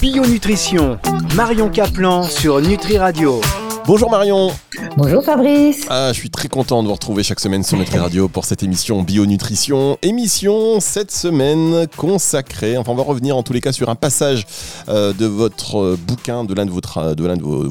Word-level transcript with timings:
Bio 0.00 0.24
Nutrition, 0.24 0.98
Marion 1.36 1.68
Caplan 1.68 2.22
sur 2.22 2.62
Nutri 2.62 2.96
Radio. 2.96 3.38
Bonjour 3.86 4.10
Marion. 4.10 4.50
Bonjour 4.96 5.22
Fabrice. 5.22 5.84
Ah, 5.90 6.10
je 6.14 6.18
suis 6.18 6.30
très 6.30 6.48
content 6.48 6.82
de 6.82 6.88
vous 6.88 6.94
retrouver 6.94 7.22
chaque 7.22 7.38
semaine 7.38 7.62
sur 7.62 7.76
Nutri 7.76 7.98
Radio 7.98 8.26
pour 8.26 8.46
cette 8.46 8.62
émission 8.62 9.02
Bio 9.02 9.26
Nutrition. 9.26 9.98
Émission 10.00 10.80
cette 10.80 11.10
semaine 11.10 11.86
consacrée, 11.98 12.78
enfin 12.78 12.92
on 12.92 12.94
va 12.94 13.02
revenir 13.02 13.36
en 13.36 13.42
tous 13.42 13.52
les 13.52 13.60
cas 13.60 13.72
sur 13.72 13.90
un 13.90 13.94
passage 13.94 14.46
euh, 14.88 15.12
de 15.12 15.26
votre 15.26 15.98
bouquin, 16.06 16.44
de 16.44 16.54
l'un 16.54 16.64
de, 16.64 16.70
votre, 16.70 17.14
de, 17.14 17.26
l'un 17.26 17.36
de 17.36 17.42
vos, 17.42 17.66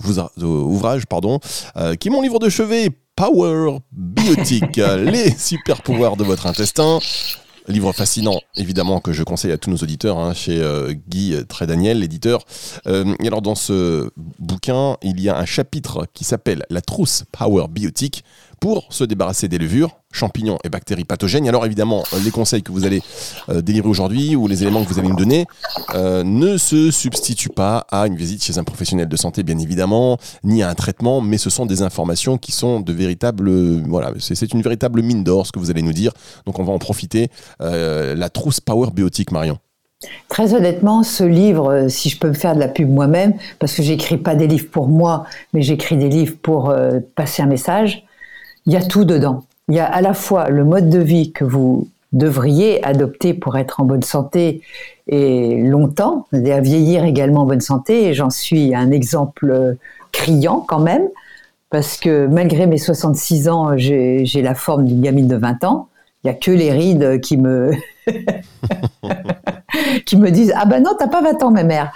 ouvrages, 0.46 1.08
pardon, 1.08 1.40
euh, 1.78 1.96
qui 1.96 2.10
est 2.10 2.12
mon 2.12 2.22
livre 2.22 2.38
de 2.38 2.50
chevet 2.50 2.90
Power 3.16 3.80
Biotique, 3.92 4.78
les 5.00 5.32
super 5.32 5.82
pouvoirs 5.82 6.16
de 6.16 6.24
votre 6.24 6.46
intestin. 6.46 7.00
Livre 7.68 7.94
fascinant, 7.94 8.40
évidemment, 8.56 9.00
que 9.00 9.14
je 9.14 9.24
conseille 9.24 9.52
à 9.52 9.58
tous 9.58 9.70
nos 9.70 9.78
auditeurs, 9.78 10.18
hein, 10.18 10.34
chez 10.34 10.62
euh, 10.62 10.94
Guy 11.08 11.36
Trédaniel, 11.48 12.00
l'éditeur. 12.00 12.46
Euh, 12.88 13.14
et 13.22 13.28
alors, 13.28 13.42
dans 13.42 13.56
ce 13.56 14.12
bouquin, 14.40 14.98
il 15.02 15.20
y 15.20 15.30
a 15.30 15.38
un 15.38 15.46
chapitre 15.46 16.08
qui 16.14 16.24
s'appelle 16.24 16.66
La 16.70 16.82
trousse 16.82 17.26
Power 17.32 17.68
Biotique 17.70 18.24
pour 18.60 18.92
se 18.92 19.04
débarrasser 19.04 19.48
des 19.48 19.58
levures, 19.58 20.00
champignons 20.12 20.58
et 20.64 20.70
bactéries 20.70 21.06
pathogènes. 21.06 21.48
alors 21.48 21.66
évidemment, 21.66 22.04
les 22.24 22.32
conseils 22.32 22.64
que 22.64 22.72
vous 22.72 22.86
allez 22.86 23.02
euh, 23.50 23.62
délivrer 23.62 23.90
aujourd'hui 23.90 24.36
ou 24.36 24.48
les 24.48 24.64
éléments 24.64 24.84
que 24.84 24.90
vous 24.90 25.00
allez 25.00 25.08
nous 25.08 25.16
donner 25.16 25.46
euh, 25.96 26.24
ne 26.24 26.58
se 26.58 26.92
substituent 26.92 27.50
pas 27.50 27.86
à 27.92 28.08
une 28.08 28.16
visite 28.16 28.44
chez 28.44 28.58
un 28.58 28.64
professionnel 28.64 29.08
de 29.08 29.16
santé, 29.16 29.44
bien 29.44 29.58
évidemment, 29.58 30.18
ni 30.44 30.64
à 30.64 30.70
un 30.70 30.76
traitement, 30.76 31.22
mais 31.22 31.38
ce 31.38 31.50
sont 31.50 31.66
des 31.66 31.82
informations 31.82 32.38
qui 32.38 32.52
sont 32.52 32.80
de 32.80 32.94
véritables... 32.94 33.50
Voilà, 33.88 34.14
c'est 34.20 34.54
une 34.54 34.62
véritable 34.62 35.02
mine 35.02 35.24
d'or 35.24 35.48
ce 35.48 35.52
que 35.52 35.60
vous 35.60 35.70
allez 35.70 35.82
nous 35.82 35.94
dire. 35.94 36.12
Donc 36.46 36.60
on 36.60 36.64
va 36.64 36.74
en 36.74 36.80
profiter. 36.80 37.30
Euh, 37.62 38.16
la 38.16 38.30
trousse 38.30 38.60
Power 38.60 38.90
Biotique, 38.92 39.32
Marion. 39.32 39.58
Très 40.30 40.54
honnêtement, 40.54 41.04
ce 41.04 41.24
livre, 41.24 41.88
si 41.90 42.10
je 42.10 42.18
peux 42.18 42.30
me 42.30 42.34
faire 42.34 42.56
de 42.56 42.60
la 42.60 42.70
pub 42.70 42.90
moi-même, 42.90 43.34
parce 43.60 43.74
que 43.74 43.84
j'écris 43.84 44.18
pas 44.18 44.36
des 44.36 44.48
livres 44.48 44.70
pour 44.72 44.88
moi, 44.88 45.26
mais 45.54 45.62
j'écris 45.62 45.98
des 45.98 46.08
livres 46.08 46.36
pour 46.42 46.74
passer 47.16 47.42
un 47.42 47.48
message, 47.48 48.06
il 48.70 48.74
y 48.74 48.78
a 48.78 48.84
tout 48.84 49.04
dedans. 49.04 49.46
Il 49.68 49.74
y 49.74 49.80
a 49.80 49.86
à 49.86 50.00
la 50.00 50.14
fois 50.14 50.50
le 50.50 50.64
mode 50.64 50.92
de 50.92 51.00
vie 51.00 51.32
que 51.32 51.44
vous 51.44 51.88
devriez 52.14 52.86
adopter 52.86 53.34
pour 53.34 53.58
être 53.58 53.82
en 53.82 53.84
bonne 53.84 54.04
santé 54.04 54.62
et 55.08 55.58
longtemps, 55.58 56.28
et 56.34 56.54
à 56.54 56.62
vieillir 56.62 57.04
également 57.04 57.42
en 57.42 57.46
bonne 57.48 57.62
santé, 57.62 58.14
j'en 58.14 58.30
suis 58.30 58.76
un 58.76 58.92
exemple 58.92 59.76
criant 60.12 60.60
quand 60.60 60.82
même, 60.82 61.08
parce 61.72 61.98
que 61.98 62.28
malgré 62.28 62.68
mes 62.68 62.78
66 62.78 63.50
ans, 63.50 63.76
j'ai 63.76 64.42
la 64.44 64.54
forme 64.54 64.86
d'une 64.86 65.02
gamine 65.02 65.28
de 65.28 65.36
20 65.36 65.64
ans. 65.64 65.88
Il 66.24 66.28
n'y 66.28 66.36
a 66.36 66.38
que 66.38 66.52
les 66.52 66.72
rides 66.72 67.22
qui 67.22 67.38
me 67.38 67.72
qui 70.06 70.16
me 70.16 70.30
disent 70.30 70.54
ah 70.56 70.66
ben 70.66 70.84
non 70.84 70.92
t'as 71.00 71.08
pas 71.08 71.22
20 71.22 71.44
ans 71.44 71.52
ma 71.52 71.64
mère 71.64 71.94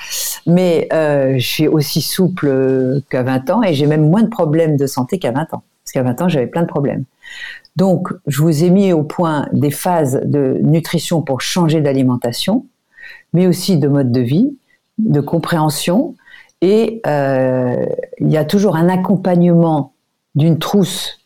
mais 0.48 0.88
euh, 0.94 1.34
je 1.38 1.46
suis 1.46 1.68
aussi 1.68 2.02
souple 2.02 3.02
qu'à 3.10 3.22
20 3.22 3.50
ans 3.50 3.64
et 3.64 3.74
j'ai 3.74 3.86
même 3.86 4.10
moins 4.10 4.22
de 4.24 4.30
problèmes 4.30 4.78
de 4.78 4.88
santé 4.88 5.20
qu'à 5.20 5.32
20 5.32 5.56
ans 5.56 5.64
parce 5.94 6.04
qu'à 6.06 6.10
20 6.10 6.22
ans, 6.22 6.30
j'avais 6.30 6.48
plein 6.48 6.64
de 6.64 6.68
problèmes. 6.68 7.06
Donc, 7.76 8.10
je 8.28 8.42
vous 8.42 8.64
ai 8.64 8.70
mis 8.70 8.94
au 8.94 9.04
point 9.04 9.48
des 9.52 9.72
phases 9.72 10.22
de 10.24 10.60
nutrition 10.62 11.22
pour 11.22 11.42
changer 11.42 11.82
d'alimentation, 11.82 12.66
mais 13.34 13.48
aussi 13.48 13.78
de 13.78 13.88
mode 13.88 14.12
de 14.12 14.22
vie, 14.22 14.56
de 15.00 15.22
compréhension. 15.22 16.16
Et 16.62 17.02
euh, 17.08 17.86
il 18.20 18.32
y 18.32 18.38
a 18.38 18.46
toujours 18.46 18.76
un 18.76 18.90
accompagnement 18.90 19.94
d'une 20.36 20.60
trousse 20.60 21.20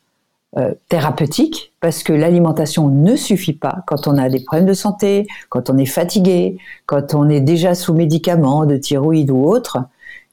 euh, 0.58 0.73
thérapeutique, 0.90 1.73
parce 1.82 2.02
que 2.04 2.14
l'alimentation 2.14 2.88
ne 2.88 3.16
suffit 3.16 3.54
pas 3.54 3.84
quand 3.86 4.08
on 4.08 4.18
a 4.18 4.30
des 4.30 4.40
problèmes 4.40 4.68
de 4.68 4.73
santé, 4.73 5.28
quand 5.50 5.70
on 5.70 5.78
est 5.78 5.86
fatigué, 5.86 6.58
quand 6.86 7.14
on 7.14 7.30
est 7.30 7.42
déjà 7.42 7.76
sous 7.76 7.94
médicaments 7.94 8.66
de 8.66 8.78
thyroïde 8.78 9.32
ou 9.32 9.45
autre 9.45 9.80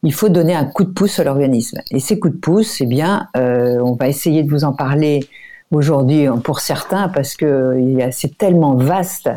il 0.05 0.12
faut 0.12 0.28
donner 0.28 0.55
un 0.55 0.64
coup 0.64 0.84
de 0.84 0.91
pouce 0.91 1.19
à 1.19 1.24
l'organisme. 1.24 1.80
Et 1.91 1.98
ces 1.98 2.19
coups 2.19 2.34
de 2.34 2.38
pouce, 2.38 2.80
eh 2.80 2.86
bien, 2.86 3.28
euh, 3.36 3.78
on 3.80 3.94
va 3.94 4.08
essayer 4.08 4.42
de 4.42 4.50
vous 4.50 4.64
en 4.64 4.72
parler 4.72 5.27
aujourd'hui 5.70 6.26
pour 6.44 6.60
certains 6.60 7.09
parce 7.09 7.34
que 7.37 7.76
c'est 8.12 8.38
tellement 8.38 8.75
vaste 8.75 9.31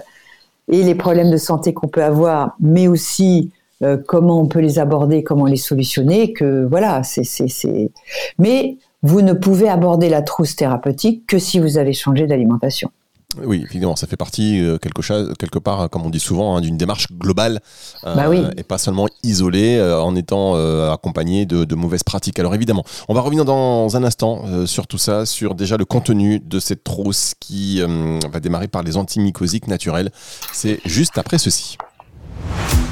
et 0.69 0.83
les 0.83 0.95
problèmes 0.95 1.31
de 1.31 1.37
santé 1.37 1.73
qu'on 1.73 1.87
peut 1.87 2.03
avoir, 2.03 2.55
mais 2.59 2.87
aussi 2.87 3.51
euh, 3.83 3.97
comment 4.05 4.39
on 4.39 4.47
peut 4.47 4.59
les 4.59 4.79
aborder, 4.79 5.23
comment 5.23 5.45
les 5.45 5.55
solutionner, 5.55 6.33
que 6.33 6.65
voilà, 6.65 7.03
c'est, 7.03 7.23
c'est, 7.23 7.91
Mais 8.37 8.77
vous 9.03 9.21
ne 9.21 9.33
pouvez 9.33 9.69
aborder 9.69 10.09
la 10.09 10.21
trousse 10.21 10.55
thérapeutique 10.55 11.25
que 11.27 11.39
si 11.39 11.59
vous 11.59 11.77
avez 11.77 11.93
changé 11.93 12.27
d'alimentation. 12.27 12.89
Oui, 13.35 13.65
évidemment, 13.69 13.97
ça 13.97 14.07
fait 14.07 14.15
partie 14.15 14.61
euh, 14.61 14.77
quelque, 14.77 15.01
chose, 15.01 15.33
quelque 15.37 15.59
part, 15.59 15.89
comme 15.89 16.05
on 16.05 16.09
dit 16.09 16.19
souvent, 16.19 16.55
hein, 16.55 16.61
d'une 16.61 16.77
démarche 16.77 17.07
globale 17.11 17.59
euh, 18.05 18.15
bah 18.15 18.29
et 18.55 18.63
pas 18.63 18.77
seulement 18.77 19.07
isolée 19.21 19.75
euh, 19.75 20.01
en 20.01 20.15
étant 20.15 20.55
accompagné 20.91 21.45
de, 21.45 21.75
mauvaises 21.75 22.03
pratiques. 22.03 22.39
Alors 22.39 22.55
évidemment, 22.55 22.85
on 23.09 23.13
va 23.13 23.21
revenir 23.21 23.43
dans 23.43 23.95
un 23.97 24.03
instant 24.03 24.65
sur 24.65 24.87
tout 24.87 24.97
ça, 24.97 25.25
sur 25.25 25.55
déjà 25.55 25.77
le 25.77 25.85
contenu 25.85 26.39
de 26.39 26.59
cette 26.59 26.83
trousse 26.83 27.33
qui 27.39 27.81
va 27.81 28.39
démarrer 28.39 28.67
par 28.67 28.83
les 28.83 28.97
antimycosiques 28.97 29.67
naturels. 29.67 30.11
C'est 30.53 30.79
juste 30.85 31.17
après 31.17 31.37
ceci. 31.37 31.77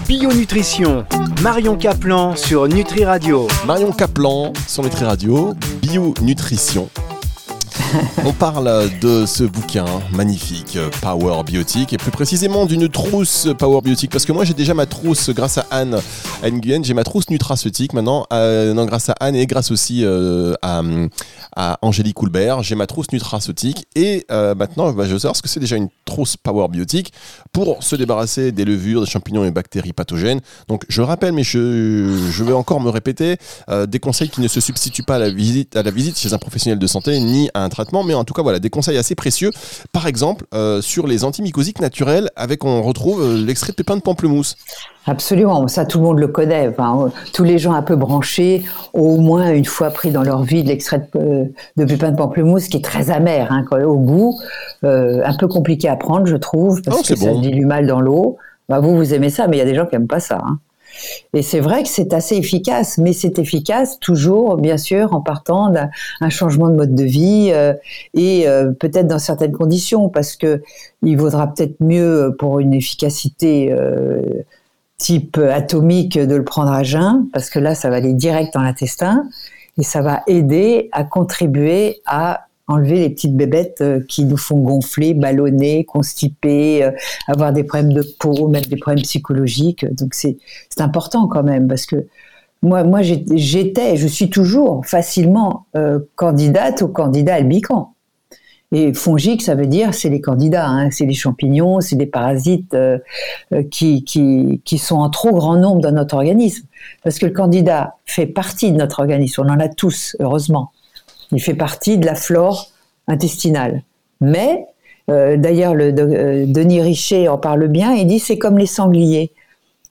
Bio 0.07 0.31
Nutrition, 0.31 1.05
Marion 1.41 1.77
Caplan 1.77 2.35
sur 2.35 2.67
Nutri 2.67 3.05
Radio. 3.05 3.47
Marion 3.65 3.91
Caplan 3.91 4.53
sur 4.67 4.83
Nutri 4.83 5.05
Radio, 5.05 5.53
Bio 5.81 6.13
Nutrition. 6.21 6.89
On 8.25 8.33
parle 8.33 8.89
de 8.99 9.25
ce 9.25 9.43
bouquin 9.43 9.85
magnifique, 10.11 10.77
Power 11.01 11.43
Biotique, 11.43 11.93
et 11.93 11.97
plus 11.97 12.11
précisément 12.11 12.65
d'une 12.65 12.89
trousse 12.89 13.47
Power 13.57 13.81
Biotique, 13.81 14.11
parce 14.11 14.25
que 14.25 14.31
moi 14.31 14.45
j'ai 14.45 14.53
déjà 14.53 14.73
ma 14.73 14.85
trousse 14.85 15.29
grâce 15.29 15.57
à 15.57 15.65
Anne, 15.71 15.99
Guyenne, 16.43 16.83
j'ai 16.83 16.93
ma 16.93 17.03
trousse 17.03 17.29
nutraceutique 17.29 17.93
maintenant, 17.93 18.25
euh, 18.33 18.73
non, 18.73 18.85
grâce 18.85 19.09
à 19.09 19.13
Anne 19.19 19.35
et 19.35 19.45
grâce 19.45 19.71
aussi 19.71 20.03
euh, 20.03 20.55
à, 20.61 20.81
Angélique 21.81 22.15
Coulbert, 22.15 22.63
j'ai 22.63 22.75
ma 22.75 22.87
trousse 22.87 23.11
nutraceutique, 23.11 23.85
et 23.95 24.25
euh, 24.31 24.55
maintenant 24.55 24.91
bah, 24.91 25.05
je 25.05 25.13
veux 25.13 25.19
savoir 25.19 25.35
ce 25.35 25.41
que 25.41 25.49
c'est 25.49 25.59
déjà 25.59 25.75
une 25.75 25.89
trousse 26.05 26.37
Power 26.37 26.67
Biotique 26.69 27.13
pour 27.51 27.83
se 27.83 27.95
débarrasser 27.95 28.51
des 28.51 28.65
levures, 28.65 29.01
des 29.01 29.09
champignons 29.09 29.45
et 29.45 29.51
bactéries 29.51 29.93
pathogènes. 29.93 30.41
Donc 30.67 30.83
je 30.89 31.01
rappelle, 31.01 31.33
mais 31.33 31.43
je, 31.43 32.29
je 32.31 32.43
vais 32.43 32.53
encore 32.53 32.81
me 32.81 32.89
répéter, 32.89 33.37
des 33.87 33.99
conseils 33.99 34.29
qui 34.29 34.41
ne 34.41 34.47
se 34.47 34.59
substituent 34.59 35.03
pas 35.03 35.15
à 35.15 35.19
la 35.19 35.29
visite, 35.29 35.75
à 35.75 35.83
la 35.83 35.91
visite 35.91 36.17
chez 36.17 36.33
un 36.33 36.37
professionnel 36.37 36.79
de 36.79 36.87
santé 36.87 37.19
ni 37.19 37.49
à 37.53 37.63
un 37.63 37.69
traitement, 37.69 37.84
mais 38.05 38.13
en 38.13 38.23
tout 38.23 38.33
cas, 38.33 38.41
voilà, 38.41 38.59
des 38.59 38.69
conseils 38.69 38.97
assez 38.97 39.15
précieux. 39.15 39.51
Par 39.91 40.07
exemple, 40.07 40.45
euh, 40.53 40.81
sur 40.81 41.07
les 41.07 41.23
antimycosiques 41.23 41.79
naturels, 41.79 42.29
avec, 42.35 42.65
on 42.65 42.81
retrouve 42.81 43.21
euh, 43.21 43.45
l'extrait 43.45 43.71
de 43.71 43.75
pépins 43.75 43.97
de 43.97 44.01
pamplemousse. 44.01 44.55
Absolument, 45.07 45.67
ça 45.67 45.85
tout 45.85 45.99
le 45.99 46.05
monde 46.05 46.19
le 46.19 46.27
connaît. 46.27 46.67
Enfin, 46.67 47.11
tous 47.33 47.43
les 47.43 47.59
gens 47.59 47.73
un 47.73 47.83
peu 47.83 47.95
branchés 47.95 48.63
ont 48.93 49.01
au 49.01 49.17
moins 49.17 49.51
une 49.51 49.65
fois 49.65 49.91
pris 49.91 50.11
dans 50.11 50.23
leur 50.23 50.43
vie 50.43 50.63
de 50.63 50.69
l'extrait 50.69 51.07
de, 51.13 51.19
euh, 51.19 51.45
de 51.77 51.85
pépins 51.85 52.11
de 52.11 52.17
pamplemousse 52.17 52.67
qui 52.67 52.77
est 52.77 52.83
très 52.83 53.11
amer 53.11 53.47
hein, 53.51 53.63
au 53.85 53.97
goût, 53.97 54.39
un 54.83 55.37
peu 55.37 55.47
compliqué 55.47 55.89
à 55.89 55.95
prendre, 55.95 56.25
je 56.25 56.37
trouve, 56.37 56.81
parce 56.81 56.99
oh, 56.99 57.03
que 57.07 57.15
ça 57.15 57.33
dilue 57.33 57.65
mal 57.65 57.87
dans 57.87 58.01
l'eau. 58.01 58.37
Bah, 58.67 58.79
vous, 58.79 58.95
vous 58.95 59.13
aimez 59.13 59.29
ça, 59.29 59.47
mais 59.47 59.57
il 59.57 59.59
y 59.59 59.63
a 59.63 59.65
des 59.65 59.75
gens 59.75 59.85
qui 59.85 59.95
n'aiment 59.95 60.07
pas 60.07 60.19
ça. 60.19 60.39
Hein. 60.43 60.59
Et 61.33 61.41
c'est 61.41 61.59
vrai 61.59 61.83
que 61.83 61.89
c'est 61.89 62.13
assez 62.13 62.35
efficace, 62.35 62.97
mais 62.97 63.13
c'est 63.13 63.39
efficace 63.39 63.99
toujours, 63.99 64.57
bien 64.57 64.77
sûr, 64.77 65.13
en 65.13 65.21
partant 65.21 65.69
d'un 65.69 66.29
changement 66.29 66.69
de 66.69 66.75
mode 66.75 66.95
de 66.95 67.03
vie 67.03 67.49
euh, 67.51 67.73
et 68.13 68.47
euh, 68.47 68.71
peut-être 68.71 69.07
dans 69.07 69.19
certaines 69.19 69.51
conditions, 69.51 70.09
parce 70.09 70.35
que 70.35 70.61
il 71.03 71.17
vaudra 71.17 71.47
peut-être 71.47 71.75
mieux 71.79 72.35
pour 72.39 72.59
une 72.59 72.73
efficacité 72.73 73.71
euh, 73.71 74.21
type 74.97 75.37
atomique 75.37 76.17
de 76.17 76.35
le 76.35 76.43
prendre 76.43 76.71
à 76.71 76.83
jeun, 76.83 77.27
parce 77.33 77.49
que 77.49 77.59
là, 77.59 77.75
ça 77.75 77.89
va 77.89 77.97
aller 77.97 78.13
direct 78.13 78.53
dans 78.53 78.61
l'intestin 78.61 79.25
et 79.77 79.83
ça 79.83 80.01
va 80.01 80.23
aider 80.27 80.89
à 80.93 81.03
contribuer 81.03 82.01
à 82.05 82.44
enlever 82.67 82.99
les 82.99 83.09
petites 83.09 83.35
bébêtes 83.35 83.81
euh, 83.81 84.01
qui 84.07 84.25
nous 84.25 84.37
font 84.37 84.59
gonfler, 84.59 85.13
ballonner, 85.13 85.83
constiper, 85.85 86.83
euh, 86.83 86.91
avoir 87.27 87.53
des 87.53 87.63
problèmes 87.63 87.93
de 87.93 88.03
peau, 88.19 88.47
même 88.47 88.63
des 88.63 88.77
problèmes 88.77 89.03
psychologiques. 89.03 89.85
Donc 89.93 90.13
c'est 90.13 90.37
important 90.79 91.27
quand 91.27 91.43
même 91.43 91.67
parce 91.67 91.85
que 91.85 92.07
moi, 92.61 92.83
moi 92.83 93.01
j'étais, 93.03 93.97
je 93.97 94.07
suis 94.07 94.29
toujours 94.29 94.85
facilement 94.85 95.67
euh, 95.75 95.99
candidate 96.15 96.81
au 96.81 96.87
candidat 96.87 97.35
albican. 97.35 97.91
Et 98.71 98.93
fongique, 98.93 99.43
ça 99.43 99.53
veut 99.53 99.67
dire 99.67 99.93
c'est 99.93 100.09
les 100.09 100.19
candidats, 100.19 100.67
hein, 100.67 100.89
c'est 100.89 101.05
les 101.05 101.13
champignons, 101.13 101.81
c'est 101.81 101.95
des 101.95 102.07
parasites 102.07 102.75
qui, 103.69 104.03
qui, 104.03 104.59
qui 104.65 104.77
sont 104.79 104.95
en 104.95 105.11
trop 105.11 105.31
grand 105.33 105.55
nombre 105.55 105.81
dans 105.81 105.91
notre 105.91 106.15
organisme. 106.15 106.65
Parce 107.03 107.19
que 107.19 107.27
le 107.27 107.31
candidat 107.31 107.95
fait 108.05 108.25
partie 108.25 108.71
de 108.71 108.77
notre 108.77 108.99
organisme, 108.99 109.43
on 109.45 109.49
en 109.49 109.59
a 109.59 109.69
tous, 109.69 110.17
heureusement. 110.19 110.71
Il 111.31 111.41
fait 111.41 111.53
partie 111.53 111.97
de 111.97 112.05
la 112.05 112.15
flore 112.15 112.71
intestinale. 113.07 113.83
Mais, 114.21 114.65
euh, 115.09 115.37
d'ailleurs, 115.37 115.75
le 115.75 115.93
euh, 115.97 116.45
Denis 116.47 116.81
Richer 116.81 117.27
en 117.27 117.37
parle 117.37 117.67
bien, 117.67 117.93
il 117.93 118.07
dit 118.07 118.19
c'est 118.19 118.37
comme 118.37 118.57
les 118.57 118.65
sangliers. 118.65 119.31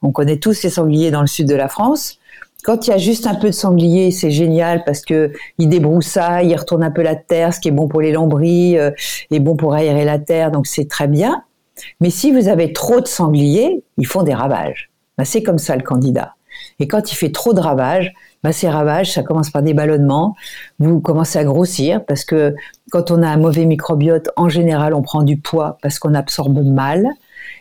On 0.03 0.11
connaît 0.11 0.39
tous 0.39 0.63
les 0.63 0.71
sangliers 0.71 1.11
dans 1.11 1.21
le 1.21 1.27
sud 1.27 1.49
de 1.49 1.55
la 1.55 1.69
France. 1.69 2.19
Quand 2.63 2.87
il 2.87 2.91
y 2.91 2.93
a 2.95 2.99
juste 2.99 3.27
un 3.27 3.35
peu 3.35 3.49
de 3.49 3.55
sanglier, 3.55 4.11
c'est 4.11 4.31
génial 4.31 4.85
parce 4.85 5.03
que 5.03 5.33
il 5.59 5.69
débroussaille, 5.69 6.49
il 6.49 6.57
retourne 6.57 6.83
un 6.83 6.91
peu 6.91 7.03
la 7.03 7.15
terre, 7.15 7.53
ce 7.53 7.61
qui 7.61 7.69
est 7.69 7.73
bon 7.73 7.89
pour 7.89 8.01
les 8.01 8.11
lambris, 8.11 8.79
euh, 8.79 8.91
est 9.31 9.39
bon 9.39 9.55
pour 9.55 9.75
aérer 9.75 10.05
la 10.05 10.19
terre, 10.19 10.51
donc 10.51 10.67
c'est 10.67 10.89
très 10.89 11.07
bien. 11.07 11.45
Mais 12.01 12.09
si 12.09 12.33
vous 12.33 12.49
avez 12.49 12.73
trop 12.73 13.01
de 13.01 13.07
sangliers, 13.07 13.83
ils 13.99 14.07
font 14.07 14.23
des 14.23 14.33
ravages. 14.33 14.91
Ben, 15.19 15.25
c'est 15.25 15.43
comme 15.43 15.59
ça 15.59 15.77
le 15.77 15.83
candidat. 15.83 16.34
Et 16.79 16.89
quand 16.89 17.13
il 17.13 17.15
fait 17.15 17.31
trop 17.31 17.53
de 17.53 17.61
ravages, 17.61 18.13
bah, 18.43 18.53
ces 18.53 18.69
ravages, 18.69 19.13
ça 19.13 19.23
commence 19.23 19.51
par 19.51 19.63
des 19.63 19.75
ballonnements. 19.75 20.37
Vous 20.79 21.01
commencez 21.01 21.39
à 21.39 21.45
grossir 21.45 22.05
parce 22.05 22.25
que 22.25 22.55
quand 22.91 23.11
on 23.11 23.23
a 23.23 23.29
un 23.29 23.39
mauvais 23.39 23.65
microbiote, 23.65 24.29
en 24.37 24.49
général, 24.49 24.95
on 24.95 25.03
prend 25.03 25.23
du 25.23 25.39
poids 25.39 25.79
parce 25.83 25.99
qu'on 25.99 26.15
absorbe 26.15 26.65
mal. 26.65 27.07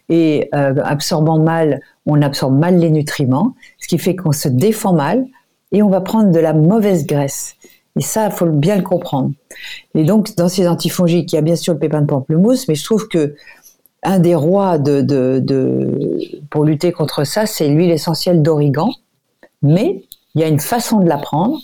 Et 0.09 0.49
euh, 0.53 0.75
absorbant 0.83 1.39
mal, 1.39 1.79
on 2.05 2.21
absorbe 2.21 2.57
mal 2.57 2.77
les 2.77 2.89
nutriments, 2.89 3.53
ce 3.79 3.87
qui 3.87 3.97
fait 3.97 4.15
qu'on 4.15 4.33
se 4.33 4.49
défend 4.49 4.93
mal 4.93 5.25
et 5.71 5.81
on 5.81 5.89
va 5.89 6.01
prendre 6.01 6.31
de 6.31 6.39
la 6.39 6.53
mauvaise 6.53 7.05
graisse. 7.05 7.55
Et 7.95 8.01
ça, 8.01 8.25
il 8.25 8.31
faut 8.31 8.45
bien 8.47 8.75
le 8.75 8.81
comprendre. 8.81 9.31
Et 9.95 10.03
donc, 10.03 10.35
dans 10.35 10.49
ces 10.49 10.67
antifongiques, 10.67 11.31
il 11.33 11.35
y 11.35 11.39
a 11.39 11.41
bien 11.41 11.55
sûr 11.55 11.73
le 11.73 11.79
pépin 11.79 12.01
de 12.01 12.07
pamplemousse, 12.07 12.67
mais 12.67 12.75
je 12.75 12.83
trouve 12.83 13.07
que 13.07 13.35
un 14.03 14.19
des 14.19 14.35
rois 14.35 14.77
de, 14.77 15.01
de, 15.01 16.41
pour 16.49 16.65
lutter 16.65 16.91
contre 16.91 17.23
ça, 17.23 17.45
c'est 17.45 17.67
l'huile 17.67 17.91
essentielle 17.91 18.41
d'origan. 18.41 18.89
Mais 19.61 20.03
il 20.35 20.41
y 20.41 20.43
a 20.43 20.47
une 20.47 20.59
façon 20.59 20.99
de 20.99 21.07
la 21.07 21.17
prendre, 21.17 21.57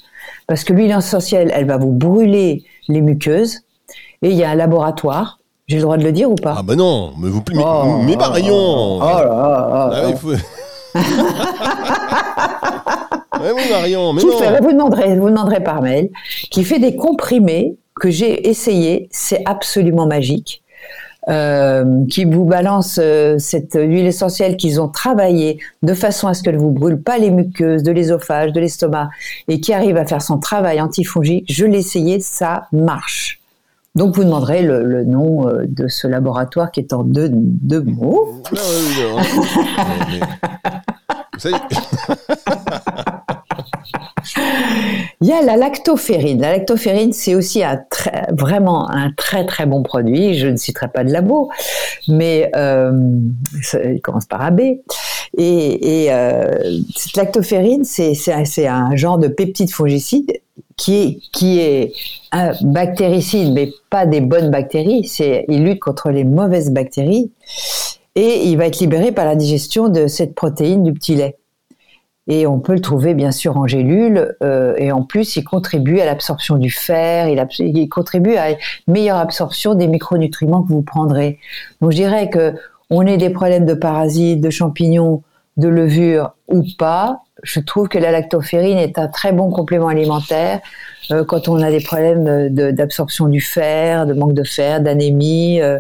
parce 0.47 0.63
que 0.63 0.73
l'huile 0.73 0.91
essentielle, 0.91 1.51
elle 1.53 1.65
va 1.65 1.77
vous 1.77 1.91
brûler 1.91 2.63
les 2.87 3.01
muqueuses. 3.01 3.59
Et 4.21 4.31
il 4.31 4.37
y 4.37 4.43
a 4.43 4.49
un 4.49 4.55
laboratoire. 4.55 5.39
J'ai 5.67 5.77
le 5.77 5.83
droit 5.83 5.97
de 5.97 6.03
le 6.03 6.11
dire 6.11 6.29
ou 6.31 6.35
pas? 6.35 6.55
Ah 6.57 6.63
ben 6.63 6.75
non, 6.75 7.13
mais 7.19 7.29
vous 7.29 7.43
mais, 7.53 7.63
oh, 7.63 8.01
mais 8.03 8.15
Marion 8.15 8.97
Oh 8.97 9.01
là 9.01 9.23
là, 9.23 9.89
ah, 9.93 10.09
il 10.09 10.15
faut... 10.15 10.31
mais 13.39 13.51
oui, 13.51 13.61
Marion, 13.69 14.13
mais 14.13 14.23
non. 14.23 14.29
vous 14.61 14.71
demanderez, 14.71 15.15
vous 15.15 15.29
demanderez 15.29 15.63
par 15.63 15.83
mail, 15.83 16.09
qui 16.49 16.63
fait 16.63 16.79
des 16.79 16.95
comprimés 16.95 17.77
que 17.99 18.09
j'ai 18.09 18.49
essayé, 18.49 19.09
c'est 19.11 19.43
absolument 19.45 20.07
magique. 20.07 20.63
Euh, 21.29 22.05
qui 22.09 22.25
vous 22.25 22.45
balance 22.45 22.99
euh, 22.99 23.37
cette 23.37 23.77
huile 23.79 24.07
essentielle 24.07 24.57
qu'ils 24.57 24.81
ont 24.81 24.87
travaillée 24.87 25.59
de 25.83 25.93
façon 25.93 26.27
à 26.27 26.33
ce 26.33 26.41
qu'elle 26.41 26.55
ne 26.55 26.59
vous 26.59 26.71
brûle 26.71 26.99
pas 26.99 27.19
les 27.19 27.29
muqueuses 27.29 27.83
de 27.83 27.91
l'ésophage, 27.91 28.51
de 28.51 28.59
l'estomac, 28.59 29.09
et 29.47 29.61
qui 29.61 29.71
arrive 29.71 29.97
à 29.97 30.07
faire 30.07 30.23
son 30.23 30.39
travail 30.39 30.81
antifongique. 30.81 31.45
Je 31.47 31.65
l'ai 31.65 31.79
essayé, 31.79 32.19
ça 32.19 32.67
marche. 32.71 33.41
Donc 33.93 34.15
vous 34.15 34.23
demanderez 34.23 34.63
le, 34.63 35.03
nom 35.03 35.47
euh, 35.47 35.65
de 35.67 35.87
ce 35.87 36.07
laboratoire 36.07 36.71
qui 36.71 36.79
est 36.79 36.93
en 36.93 37.03
deux, 37.03 37.29
deux 37.31 37.81
mots. 37.81 38.41
Il 45.21 45.27
y 45.27 45.33
a 45.33 45.41
la 45.41 45.57
lactoferrine. 45.57 46.39
La 46.39 46.53
lactoferrine, 46.53 47.11
c'est 47.11 47.35
aussi 47.35 47.61
un 47.61 47.77
très, 47.89 48.27
vraiment 48.31 48.89
un 48.89 49.11
très 49.11 49.45
très 49.45 49.65
bon 49.65 49.83
produit. 49.83 50.35
Je 50.35 50.47
ne 50.47 50.55
citerai 50.55 50.87
pas 50.87 51.03
de 51.03 51.11
labo, 51.11 51.49
mais 52.07 52.49
euh, 52.55 52.91
il 53.83 53.99
commence 54.01 54.27
par 54.27 54.41
AB. 54.41 54.61
Et, 54.61 56.03
et 56.03 56.13
euh, 56.13 56.79
cette 56.95 57.17
lactoferrine, 57.17 57.83
c'est 57.83 58.13
un, 58.65 58.95
genre 58.95 59.17
de 59.17 59.27
peptide 59.27 59.71
fongicide 59.71 60.39
qui 60.77 60.95
est, 60.95 61.19
qui 61.33 61.59
est 61.59 61.91
un 62.31 62.53
bactéricide, 62.61 63.51
mais 63.53 63.71
pas 63.89 64.05
des 64.05 64.21
bonnes 64.21 64.49
bactéries. 64.49 65.05
C'est, 65.05 65.43
il 65.49 65.65
lutte 65.65 65.81
contre 65.81 66.11
les 66.11 66.23
mauvaises 66.23 66.71
bactéries 66.71 67.29
et 68.15 68.45
il 68.45 68.57
va 68.57 68.67
être 68.67 68.79
libéré 68.79 69.11
par 69.11 69.25
la 69.25 69.35
digestion 69.35 69.89
de 69.89 70.07
cette 70.07 70.33
protéine 70.33 70.83
du 70.83 70.93
petit 70.93 71.15
lait. 71.15 71.37
Et 72.29 72.47
on 72.47 72.59
peut 72.59 72.73
le 72.73 72.79
trouver 72.79 73.13
bien 73.13 73.31
sûr 73.31 73.57
en 73.57 73.67
gélule. 73.67 74.35
Euh, 74.41 74.73
et 74.77 74.91
en 74.91 75.01
plus, 75.01 75.35
il 75.35 75.43
contribue 75.43 75.99
à 75.99 76.05
l'absorption 76.05 76.55
du 76.55 76.69
fer. 76.69 77.27
Il, 77.27 77.89
contribue 77.89 78.35
à 78.35 78.51
une 78.51 78.57
meilleure 78.87 79.17
absorption 79.17 79.73
des 79.73 79.87
micronutriments 79.87 80.63
que 80.63 80.69
vous 80.69 80.83
prendrez. 80.83 81.39
Donc 81.81 81.91
je 81.91 81.97
dirais 81.97 82.29
que 82.29 82.53
on 82.91 83.05
ait 83.05 83.17
des 83.17 83.29
problèmes 83.29 83.65
de 83.65 83.73
parasites, 83.73 84.41
de 84.41 84.49
champignons, 84.49 85.23
de 85.57 85.67
levure 85.67 86.35
ou 86.47 86.63
pas, 86.77 87.19
je 87.43 87.59
trouve 87.59 87.87
que 87.87 87.97
la 87.97 88.11
lactoferrine 88.11 88.77
est 88.77 88.97
un 88.97 89.07
très 89.07 89.31
bon 89.31 89.51
complément 89.51 89.87
alimentaire 89.87 90.61
euh, 91.11 91.23
quand 91.23 91.47
on 91.47 91.61
a 91.61 91.69
des 91.69 91.81
problèmes 91.81 92.49
d'absorption 92.49 93.27
du 93.27 93.41
fer, 93.41 94.05
de 94.05 94.13
manque 94.13 94.33
de 94.33 94.43
fer, 94.43 94.81
d'anémie 94.81 95.61
euh, 95.61 95.79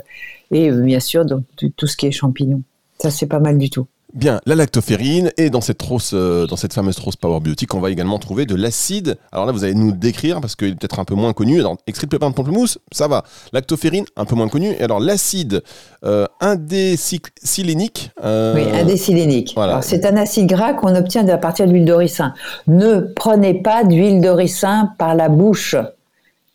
et 0.51 0.71
bien 0.71 0.99
sûr 0.99 1.25
donc, 1.25 1.43
tout 1.75 1.87
ce 1.87 1.97
qui 1.97 2.07
est 2.07 2.11
champignons. 2.11 2.61
Ça 2.99 3.11
c'est 3.11 3.27
pas 3.27 3.39
mal 3.39 3.57
du 3.57 3.69
tout. 3.69 3.87
Bien, 4.13 4.41
la 4.47 4.55
lactoferrine 4.55 5.31
et 5.37 5.51
dans 5.51 5.61
cette 5.61 5.77
trousse, 5.77 6.11
euh, 6.15 6.47
dans 6.47 6.55
cette 6.55 6.73
fameuse 6.73 6.95
trousse 6.95 7.15
Power 7.15 7.39
Biotique, 7.41 7.75
on 7.75 7.79
va 7.79 7.91
également 7.91 8.17
trouver 8.17 8.47
de 8.47 8.55
l'acide. 8.55 9.17
Alors 9.31 9.45
là, 9.45 9.51
vous 9.51 9.63
allez 9.63 9.75
nous 9.75 9.91
décrire 9.91 10.41
parce 10.41 10.55
qu'il 10.55 10.69
est 10.69 10.75
peut-être 10.75 10.99
un 10.99 11.05
peu 11.05 11.13
moins 11.13 11.31
connu. 11.33 11.59
Alors, 11.59 11.77
extrait 11.85 12.07
de 12.07 12.09
pépin 12.09 12.31
de 12.31 12.35
pamplemousse, 12.35 12.79
ça 12.91 13.07
va. 13.07 13.23
Lactoferrine, 13.53 14.05
un 14.15 14.25
peu 14.25 14.33
moins 14.33 14.49
connu. 14.49 14.71
Et 14.79 14.81
alors, 14.81 14.99
l'acide 14.99 15.61
euh, 16.03 16.25
indécylénique. 16.41 18.09
Euh, 18.23 18.55
oui, 18.55 18.63
indécylénique. 18.79 19.53
Voilà. 19.55 19.83
C'est 19.83 20.03
un 20.07 20.17
acide 20.17 20.47
gras 20.47 20.73
qu'on 20.73 20.95
obtient 20.95 21.27
à 21.27 21.37
partir 21.37 21.67
de 21.67 21.71
l'huile 21.71 21.85
de 21.85 21.93
ricin. 21.93 22.33
Ne 22.65 23.01
prenez 23.15 23.53
pas 23.53 23.83
d'huile 23.83 24.21
de 24.21 24.29
ricin 24.29 24.91
par 24.97 25.13
la 25.13 25.29
bouche. 25.29 25.75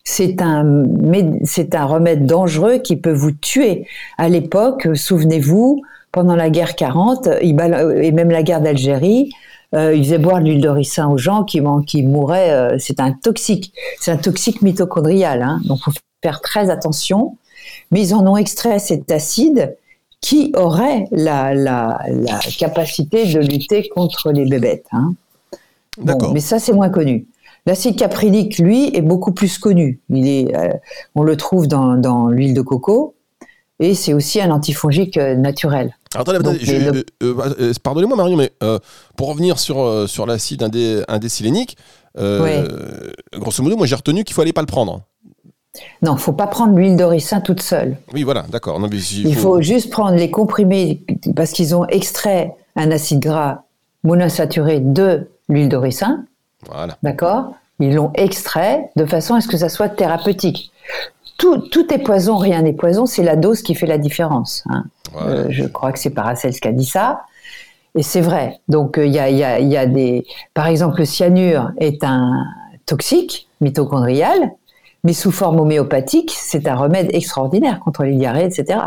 C'est 0.02 0.42
un, 0.42 0.84
c'est 1.44 1.76
un 1.76 1.84
remède 1.84 2.26
dangereux 2.26 2.78
qui 2.78 2.96
peut 2.96 3.12
vous 3.12 3.32
tuer. 3.32 3.86
À 4.18 4.28
l'époque, 4.28 4.88
souvenez-vous, 4.94 5.82
pendant 6.14 6.36
la 6.36 6.48
guerre 6.48 6.76
40 6.76 7.28
et 7.40 7.52
même 7.52 8.30
la 8.30 8.42
guerre 8.44 8.60
d'Algérie, 8.60 9.32
euh, 9.74 9.92
ils 9.94 10.04
faisaient 10.04 10.18
boire 10.18 10.38
de 10.38 10.44
l'huile 10.44 10.60
de 10.60 10.68
ricin 10.68 11.08
aux 11.08 11.18
gens 11.18 11.42
qui, 11.42 11.60
qui 11.86 12.04
mouraient. 12.04 12.52
Euh, 12.52 12.76
c'est 12.78 13.00
un 13.00 13.12
toxique, 13.12 13.74
c'est 14.00 14.12
un 14.12 14.16
toxique 14.16 14.62
mitochondrial. 14.62 15.42
Hein, 15.42 15.60
donc, 15.64 15.80
faut 15.80 15.90
faire 16.22 16.40
très 16.40 16.70
attention. 16.70 17.36
Mais 17.90 18.00
ils 18.00 18.14
en 18.14 18.26
ont 18.26 18.36
extrait 18.36 18.78
cet 18.78 19.10
acide 19.10 19.76
qui 20.20 20.52
aurait 20.54 21.06
la, 21.10 21.52
la, 21.52 21.98
capacité 22.58 23.26
de 23.26 23.40
lutter 23.40 23.88
contre 23.88 24.30
les 24.30 24.44
bébêtes. 24.44 24.86
Hein. 24.92 25.14
D'accord. 25.98 26.32
mais 26.32 26.40
ça, 26.40 26.58
c'est 26.58 26.72
moins 26.72 26.90
connu. 26.90 27.26
L'acide 27.66 27.96
caprylique, 27.96 28.58
lui, 28.58 28.94
est 28.94 29.02
beaucoup 29.02 29.32
plus 29.32 29.58
connu. 29.58 30.00
Il 30.10 30.28
est, 30.28 30.56
euh, 30.56 30.72
on 31.14 31.24
le 31.24 31.36
trouve 31.36 31.66
dans, 31.66 31.96
dans 31.96 32.28
l'huile 32.28 32.54
de 32.54 32.62
coco 32.62 33.14
et 33.80 33.94
c'est 33.94 34.14
aussi 34.14 34.40
un 34.40 34.50
antifongique 34.50 35.16
naturel. 35.16 35.96
Euh, 36.16 37.02
euh, 37.22 37.72
pardonnez-moi 37.82 38.16
Marion, 38.16 38.36
mais 38.36 38.52
euh, 38.62 38.78
pour 39.16 39.28
revenir 39.28 39.58
sur, 39.58 40.08
sur 40.08 40.26
l'acide 40.26 40.62
indé, 40.62 41.02
indécylénique, 41.08 41.76
grosso 42.16 43.62
modo, 43.62 43.76
moi 43.76 43.86
j'ai 43.86 43.96
retenu 43.96 44.24
qu'il 44.24 44.34
fallait 44.34 44.52
pas 44.52 44.62
le 44.62 44.66
prendre. 44.66 45.02
Non, 46.02 46.14
il 46.14 46.20
faut 46.20 46.32
pas 46.32 46.46
prendre 46.46 46.76
l'huile 46.76 46.96
de 46.96 47.02
ricin 47.02 47.40
toute 47.40 47.60
seule. 47.60 47.96
Oui, 48.12 48.22
voilà, 48.22 48.44
d'accord. 48.48 48.80
Il 48.92 49.34
faut... 49.34 49.60
juste 49.60 49.90
prendre 49.90 50.16
les 50.16 50.30
comprimés 50.30 51.02
parce 51.34 51.50
qu'ils 51.50 51.74
ont 51.74 51.84
extrait 51.86 52.54
un 52.76 52.92
acide 52.92 53.18
gras 53.18 53.62
monoinsaturé 54.04 54.78
de 54.78 55.28
l'huile 55.48 55.68
de 55.68 55.76
ricin. 55.76 56.26
Voilà. 56.66 56.96
D'accord? 57.02 57.54
Ils 57.80 57.94
l'ont 57.94 58.12
extrait 58.14 58.88
de 58.94 59.04
façon 59.04 59.34
à 59.34 59.40
ce 59.40 59.48
que 59.48 59.56
ça 59.56 59.68
soit 59.68 59.88
thérapeutique 59.88 60.70
tout, 61.38 61.92
est 61.92 61.98
poison, 61.98 62.36
rien 62.36 62.62
n'est 62.62 62.72
poison, 62.72 63.06
c'est 63.06 63.22
la 63.22 63.36
dose 63.36 63.62
qui 63.62 63.74
fait 63.74 63.86
la 63.86 63.98
différence. 63.98 64.64
Hein. 64.68 64.84
Euh, 65.20 65.46
je 65.50 65.64
crois 65.64 65.92
que 65.92 65.98
c'est 65.98 66.10
Paracels 66.10 66.58
qui 66.58 66.68
a 66.68 66.72
dit 66.72 66.84
ça. 66.84 67.22
Et 67.96 68.02
c'est 68.02 68.20
vrai. 68.20 68.60
Donc, 68.68 68.98
euh, 68.98 69.06
il 69.06 69.12
y, 69.12 69.18
a, 69.76 69.86
des. 69.86 70.24
Par 70.52 70.66
exemple, 70.66 70.98
le 70.98 71.04
cyanure 71.04 71.70
est 71.78 72.02
un 72.02 72.44
toxique 72.86 73.48
mitochondrial, 73.60 74.52
mais 75.04 75.12
sous 75.12 75.30
forme 75.30 75.60
homéopathique, 75.60 76.32
c'est 76.34 76.66
un 76.66 76.76
remède 76.76 77.08
extraordinaire 77.12 77.80
contre 77.80 78.04
les 78.04 78.16
diarrhées, 78.16 78.44
etc. 78.44 78.80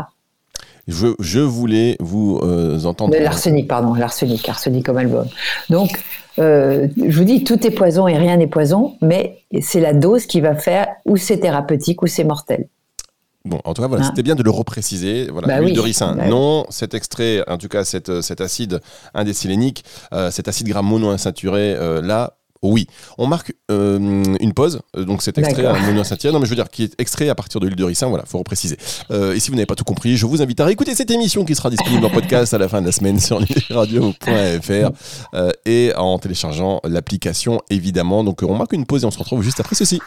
Je, 0.88 1.40
voulais 1.40 1.96
vous 2.00 2.40
euh, 2.42 2.82
entendre. 2.84 3.14
L'arsenic, 3.18 3.68
pardon, 3.68 3.94
l'arsenic, 3.94 4.48
arsenic 4.48 4.86
comme 4.86 4.96
album. 4.96 5.26
Donc, 5.68 6.00
euh, 6.38 6.88
je 6.96 7.18
vous 7.18 7.24
dis, 7.24 7.44
tout 7.44 7.66
est 7.66 7.70
poison 7.70 8.08
et 8.08 8.16
rien 8.16 8.38
n'est 8.38 8.46
poison, 8.46 8.96
mais 9.02 9.42
c'est 9.60 9.80
la 9.80 9.92
dose 9.92 10.26
qui 10.26 10.40
va 10.40 10.54
faire 10.54 10.86
où 11.04 11.16
c'est 11.16 11.38
thérapeutique 11.38 12.02
ou 12.02 12.06
c'est 12.06 12.24
mortel. 12.24 12.68
Bon, 13.44 13.60
en 13.64 13.72
tout 13.72 13.82
cas, 13.82 13.88
voilà, 13.88 14.04
hein 14.04 14.08
c'était 14.08 14.22
bien 14.22 14.34
de 14.34 14.42
le 14.42 14.50
repréciser. 14.50 15.28
Voilà, 15.30 15.48
bah 15.48 15.60
l'huile 15.60 15.74
de 15.74 15.80
ricin, 15.80 16.14
bah 16.14 16.26
non. 16.26 16.66
Cet 16.70 16.94
extrait, 16.94 17.42
en 17.48 17.56
tout 17.56 17.68
cas, 17.68 17.84
cet, 17.84 18.20
cet 18.20 18.40
acide 18.40 18.80
indécylénique, 19.14 19.84
euh, 20.12 20.30
cet 20.30 20.48
acide 20.48 20.68
gras 20.68 20.82
monoinsaturé, 20.82 21.74
euh, 21.74 22.02
là, 22.02 22.37
oui. 22.62 22.86
On 23.18 23.26
marque 23.26 23.52
euh, 23.70 23.98
une 24.40 24.52
pause, 24.52 24.80
euh, 24.96 25.04
donc 25.04 25.22
cet 25.22 25.38
extrait 25.38 25.64
à 25.64 25.74
monoinsaturé, 25.74 26.32
non 26.32 26.40
mais 26.40 26.46
je 26.46 26.50
veux 26.50 26.56
dire 26.56 26.68
qui 26.68 26.84
est 26.84 26.94
extrait 26.98 27.28
à 27.28 27.34
partir 27.34 27.60
de 27.60 27.66
l'huile 27.66 27.76
de 27.76 27.84
ricin, 27.84 28.08
voilà, 28.08 28.24
faut 28.26 28.38
repréciser. 28.38 28.76
Euh, 29.10 29.34
et 29.34 29.40
si 29.40 29.50
vous 29.50 29.56
n'avez 29.56 29.66
pas 29.66 29.74
tout 29.74 29.84
compris, 29.84 30.16
je 30.16 30.26
vous 30.26 30.42
invite 30.42 30.60
à 30.60 30.64
réécouter 30.64 30.94
cette 30.94 31.10
émission 31.10 31.44
qui 31.44 31.54
sera 31.54 31.70
disponible 31.70 32.04
en 32.04 32.10
podcast 32.10 32.54
à 32.54 32.58
la 32.58 32.68
fin 32.68 32.80
de 32.80 32.86
la 32.86 32.92
semaine 32.92 33.20
sur 33.20 33.40
radio.fr 33.70 34.90
et 35.66 35.92
en 35.96 36.18
téléchargeant 36.18 36.80
l'application 36.84 37.60
évidemment. 37.70 38.24
Donc 38.24 38.42
on 38.42 38.56
marque 38.56 38.72
une 38.72 38.86
pause 38.86 39.04
et 39.04 39.06
on 39.06 39.10
se 39.10 39.18
retrouve 39.18 39.42
juste 39.42 39.60
après 39.60 39.74
ceci. 39.74 40.00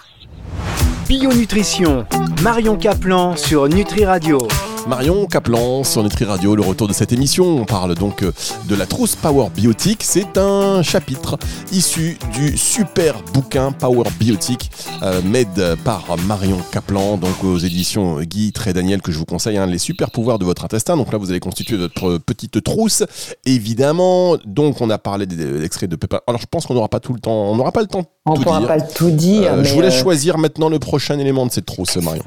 Bio 1.08 1.32
Nutrition, 1.34 2.06
Marion 2.42 2.78
Caplan 2.78 3.36
sur 3.36 3.68
Nutri 3.68 4.06
Radio. 4.06 4.48
Marion 4.88 5.26
Kaplan 5.28 5.84
sur 5.84 6.04
Nutri 6.04 6.26
Radio, 6.26 6.56
le 6.56 6.64
retour 6.64 6.88
de 6.88 6.94
cette 6.94 7.14
émission. 7.14 7.46
On 7.46 7.66
parle 7.66 7.96
donc 7.96 8.24
euh, 8.24 8.32
de 8.68 8.76
la 8.76 8.86
trousse 8.86 9.16
Power 9.16 9.50
Biotique. 9.56 10.04
C'est 10.04 10.38
un 10.38 10.82
chapitre 10.82 11.38
issu 11.72 12.18
du 12.34 12.58
super 12.58 13.22
bouquin 13.34 13.72
Power 13.72 14.10
Biotique, 14.20 14.72
euh, 15.04 15.22
made 15.22 15.78
par 15.84 16.06
Marion 16.26 16.58
Kaplan, 16.72 17.18
donc 17.18 17.44
aux 17.44 17.58
éditions 17.58 18.20
Guy 18.22 18.52
Très 18.52 18.74
Daniel, 18.74 19.02
que 19.02 19.12
je 19.12 19.20
vous 19.20 19.26
conseille, 19.26 19.58
hein, 19.58 19.68
les 19.68 19.78
super 19.78 20.12
pouvoirs 20.12 20.40
de 20.40 20.46
votre 20.46 20.66
intestin. 20.66 20.98
Donc 20.98 21.12
là, 21.12 21.18
vous 21.18 21.30
allez 21.30 21.40
constituer 21.40 21.78
votre 21.78 22.18
petite 22.18 22.64
trousse, 22.64 23.04
évidemment. 23.46 24.38
Donc, 24.46 24.82
on 24.82 24.90
a 24.90 24.98
parlé 24.98 25.26
des 25.26 25.64
extraits 25.64 25.90
de 25.90 25.96
Pépin. 25.96 26.20
Alors, 26.28 26.42
je 26.42 26.48
pense 26.48 26.66
qu'on 26.66 26.74
n'aura 26.74 26.90
pas 26.90 27.00
tout 27.00 27.14
le 27.14 27.20
temps, 27.20 27.52
on 27.52 27.56
n'aura 27.56 27.72
pas 27.72 27.82
le 27.82 27.88
temps. 27.88 28.06
On 28.26 28.38
ne 28.38 28.44
pourra 28.44 28.62
pas 28.62 28.82
tout 28.82 29.12
dire. 29.12 29.54
Euh, 29.54 29.64
je 29.64 29.74
vous 29.74 29.82
laisse 29.82 30.00
choisir 30.00 30.38
maintenant 30.38 30.70
le 30.70 30.80
prochain 30.80 31.18
élément 31.20 31.46
de 31.46 31.52
cette 31.52 31.66
trousse, 31.66 31.98
Marion. 31.98 32.24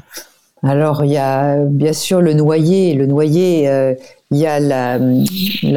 Alors, 0.65 1.05
il 1.05 1.11
y 1.11 1.19
a 1.19 1.59
bien 1.59 1.93
sûr 1.93 2.23
le 2.23 2.33
noyer. 2.33 2.95
Le 2.95 3.05
noyer, 3.05 3.69
euh, 3.69 3.95
il 4.31 4.39
y 4.39 4.47
a 4.47 4.59
la, 4.59 4.99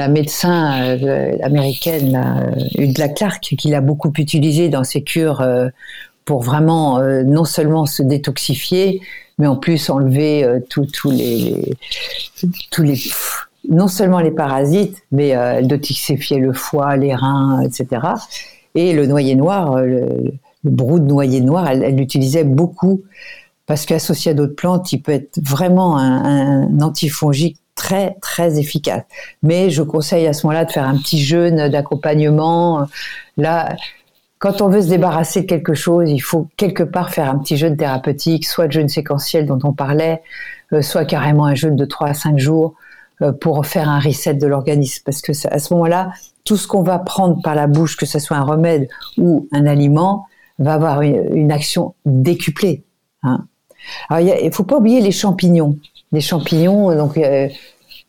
médecin 0.08 0.98
euh, 0.98 1.38
américaine, 1.44 2.14
la, 2.98 3.10
Clark, 3.10 3.42
qui 3.42 3.68
l'a 3.68 3.82
beaucoup 3.82 4.14
utilisé 4.18 4.70
dans 4.70 4.86
ses 4.86 5.04
cures 5.04 5.42
euh, 5.42 5.68
pour 6.24 6.42
vraiment 6.42 7.02
non 7.26 7.46
seulement 7.46 7.86
se 7.86 8.02
détoxifier, 8.02 9.02
mais 9.38 9.48
en 9.48 9.56
plus 9.56 9.90
enlever 9.90 10.46
tous 10.70 11.10
les, 11.10 11.74
les, 12.80 13.00
non 13.70 13.88
seulement 13.88 14.20
les 14.20 14.32
parasites, 14.32 14.98
mais 15.14 15.34
détoxifier 15.64 16.40
le 16.40 16.52
foie, 16.52 16.98
les 16.98 17.16
reins, 17.16 17.62
etc. 17.62 18.02
Et 18.76 18.92
le 18.92 19.06
noyer 19.06 19.36
noir, 19.36 19.78
le, 19.78 20.34
brou 20.66 21.00
de 21.00 21.06
noyer 21.06 21.40
noir, 21.40 21.70
elle 21.70 21.96
l'utilisait 21.96 22.44
beaucoup 22.44 23.04
parce 23.68 23.86
qu'associé 23.86 24.32
à 24.32 24.34
d'autres 24.34 24.56
plantes, 24.56 24.92
il 24.94 25.02
peut 25.02 25.12
être 25.12 25.40
vraiment 25.44 25.98
un, 25.98 26.80
antifongique 26.82 27.58
très 27.76 28.16
très 28.22 28.60
efficace. 28.60 29.04
Mais 29.44 29.70
je 29.70 29.84
conseille 29.84 30.26
à 30.26 30.34
ce 30.34 30.48
moment-là 30.48 30.66
de 30.66 30.72
faire 30.72 30.88
un 30.88 30.98
petit 30.98 31.22
jeûne 31.22 31.70
d'accompagnement. 31.70 32.88
Là, 33.36 33.76
quand 34.40 34.62
on 34.62 34.70
veut 34.70 34.82
se 34.82 34.88
débarrasser 34.88 35.42
de 35.42 35.46
quelque 35.46 35.74
chose, 35.74 36.10
il 36.10 36.20
faut 36.20 36.48
quelque 36.58 36.84
part 36.84 37.12
faire 37.12 37.30
un 37.30 37.38
petit 37.38 37.58
jeûne 37.58 37.76
thérapeutique, 37.76 38.46
soit 38.46 38.66
le 38.66 38.72
jeûne 38.72 38.90
séquentiel 38.90 39.46
dont 39.46 39.60
on 39.64 39.74
parlait, 39.74 40.24
euh, 40.74 40.82
soit 40.82 41.06
carrément 41.06 41.46
un 41.46 41.56
jeûne 41.56 41.76
de 41.76 41.86
3 41.86 42.10
à 42.10 42.14
5 42.14 42.40
jours 42.40 42.76
euh, 43.22 43.32
pour 43.32 43.66
faire 43.66 43.90
un 43.90 44.00
reset 44.00 44.36
de 44.36 44.48
l'organisme. 44.48 45.04
Parce 45.06 45.22
que 45.22 45.32
à 45.52 45.60
ce 45.60 45.74
moment-là, 45.74 46.12
tout 46.46 46.56
ce 46.56 46.68
qu'on 46.68 46.84
va 46.84 47.00
prendre 47.00 47.42
par 47.42 47.54
la 47.54 47.68
bouche, 47.68 47.98
que 47.98 48.06
ce 48.06 48.20
soit 48.20 48.38
un 48.38 48.44
remède 48.44 48.88
ou 49.18 49.48
un 49.52 49.66
aliment, 49.66 50.26
va 50.60 50.74
avoir 50.74 51.02
une, 51.02 51.52
action 51.52 51.96
décuplée. 52.06 52.84
Hein. 53.24 53.46
Il 54.12 54.46
ne 54.46 54.52
faut 54.52 54.64
pas 54.64 54.78
oublier 54.78 55.02
les 55.02 55.12
champignons. 55.12 55.78
Les 56.12 56.22
champignons, 56.22 56.96
donc 56.96 57.18
euh, 57.18 57.50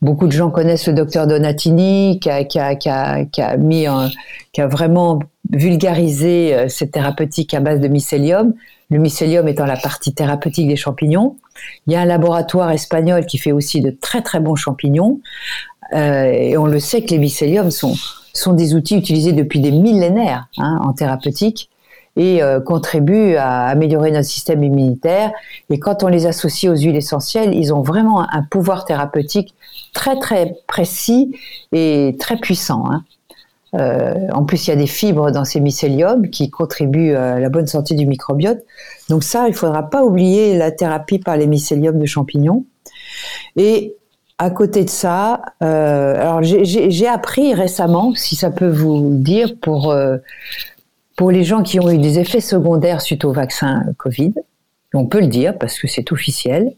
beaucoup 0.00 0.26
de 0.26 0.32
gens 0.32 0.50
connaissent 0.50 0.86
le 0.86 0.94
docteur 0.94 1.26
Donatini 1.26 2.20
qui 2.20 2.30
a, 2.30 3.56
vraiment 4.66 5.18
vulgarisé 5.50 6.54
euh, 6.54 6.68
cette 6.68 6.92
thérapeutique 6.92 7.54
à 7.54 7.60
base 7.60 7.80
de 7.80 7.88
mycélium. 7.88 8.54
Le 8.90 8.98
mycélium 8.98 9.48
étant 9.48 9.66
la 9.66 9.76
partie 9.76 10.14
thérapeutique 10.14 10.68
des 10.68 10.76
champignons. 10.76 11.36
Il 11.86 11.92
y 11.92 11.96
a 11.96 12.00
un 12.00 12.06
laboratoire 12.06 12.70
espagnol 12.70 13.26
qui 13.26 13.38
fait 13.38 13.52
aussi 13.52 13.80
de 13.80 13.90
très 13.90 14.22
très 14.22 14.40
bons 14.40 14.56
champignons. 14.56 15.20
Euh, 15.94 16.24
et 16.24 16.56
on 16.56 16.66
le 16.66 16.78
sait 16.80 17.02
que 17.02 17.10
les 17.10 17.18
mycéliums 17.18 17.70
sont, 17.70 17.94
sont 18.32 18.52
des 18.52 18.74
outils 18.74 18.96
utilisés 18.96 19.32
depuis 19.32 19.60
des 19.60 19.72
millénaires 19.72 20.48
hein, 20.58 20.78
en 20.82 20.92
thérapeutique 20.92 21.70
et 22.18 22.42
euh, 22.42 22.60
contribuent 22.60 23.36
à 23.36 23.66
améliorer 23.66 24.10
notre 24.10 24.28
système 24.28 24.62
immunitaire. 24.62 25.30
Et 25.70 25.78
quand 25.78 26.02
on 26.02 26.08
les 26.08 26.26
associe 26.26 26.70
aux 26.70 26.76
huiles 26.76 26.96
essentielles, 26.96 27.54
ils 27.54 27.72
ont 27.72 27.80
vraiment 27.80 28.20
un, 28.30 28.42
pouvoir 28.42 28.84
thérapeutique 28.84 29.54
très 29.94 30.18
très 30.18 30.56
précis 30.66 31.34
et 31.72 32.16
très 32.18 32.36
puissant. 32.36 32.84
Hein. 32.90 33.04
Euh, 33.74 34.14
en 34.32 34.44
plus, 34.44 34.66
il 34.66 34.70
y 34.70 34.72
a 34.72 34.76
des 34.76 34.86
fibres 34.86 35.30
dans 35.30 35.44
ces 35.44 35.60
mycéliums 35.60 36.28
qui 36.28 36.50
contribuent 36.50 37.14
à 37.14 37.38
la 37.38 37.48
bonne 37.48 37.66
santé 37.66 37.94
du 37.94 38.06
microbiote. 38.06 38.60
Donc 39.08 39.22
ça, 39.22 39.46
il 39.46 39.52
ne 39.52 39.56
faudra 39.56 39.88
pas 39.88 40.02
oublier 40.02 40.56
la 40.56 40.72
thérapie 40.72 41.18
par 41.18 41.36
les 41.36 41.46
mycéliums 41.46 41.98
de 41.98 42.06
champignons. 42.06 42.64
Et 43.56 43.94
à 44.38 44.50
côté 44.50 44.84
de 44.84 44.90
ça, 44.90 45.42
euh, 45.62 46.14
alors 46.14 46.42
j'ai 46.42 47.08
appris 47.08 47.54
récemment, 47.54 48.14
si 48.14 48.36
ça 48.36 48.50
peut 48.50 48.68
vous 48.68 49.10
dire, 49.12 49.54
pour 49.60 49.90
euh, 49.90 50.16
pour 51.18 51.32
les 51.32 51.42
gens 51.42 51.64
qui 51.64 51.80
ont 51.80 51.90
eu 51.90 51.98
des 51.98 52.20
effets 52.20 52.40
secondaires 52.40 53.00
suite 53.00 53.24
au 53.24 53.32
vaccin 53.32 53.82
Covid, 53.96 54.34
on 54.94 55.04
peut 55.06 55.20
le 55.20 55.26
dire 55.26 55.58
parce 55.58 55.76
que 55.76 55.88
c'est 55.88 56.12
officiel, 56.12 56.76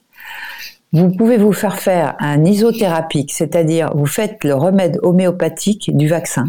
vous 0.93 1.11
pouvez 1.11 1.37
vous 1.37 1.53
faire 1.53 1.79
faire 1.79 2.17
un 2.21 2.43
isothérapique, 2.47 3.33
c'est-à-dire 3.33 3.95
vous 3.95 4.07
faites 4.07 4.43
le 4.43 4.55
remède 4.55 4.99
homéopathique 5.03 5.95
du 5.95 6.09
vaccin 6.09 6.47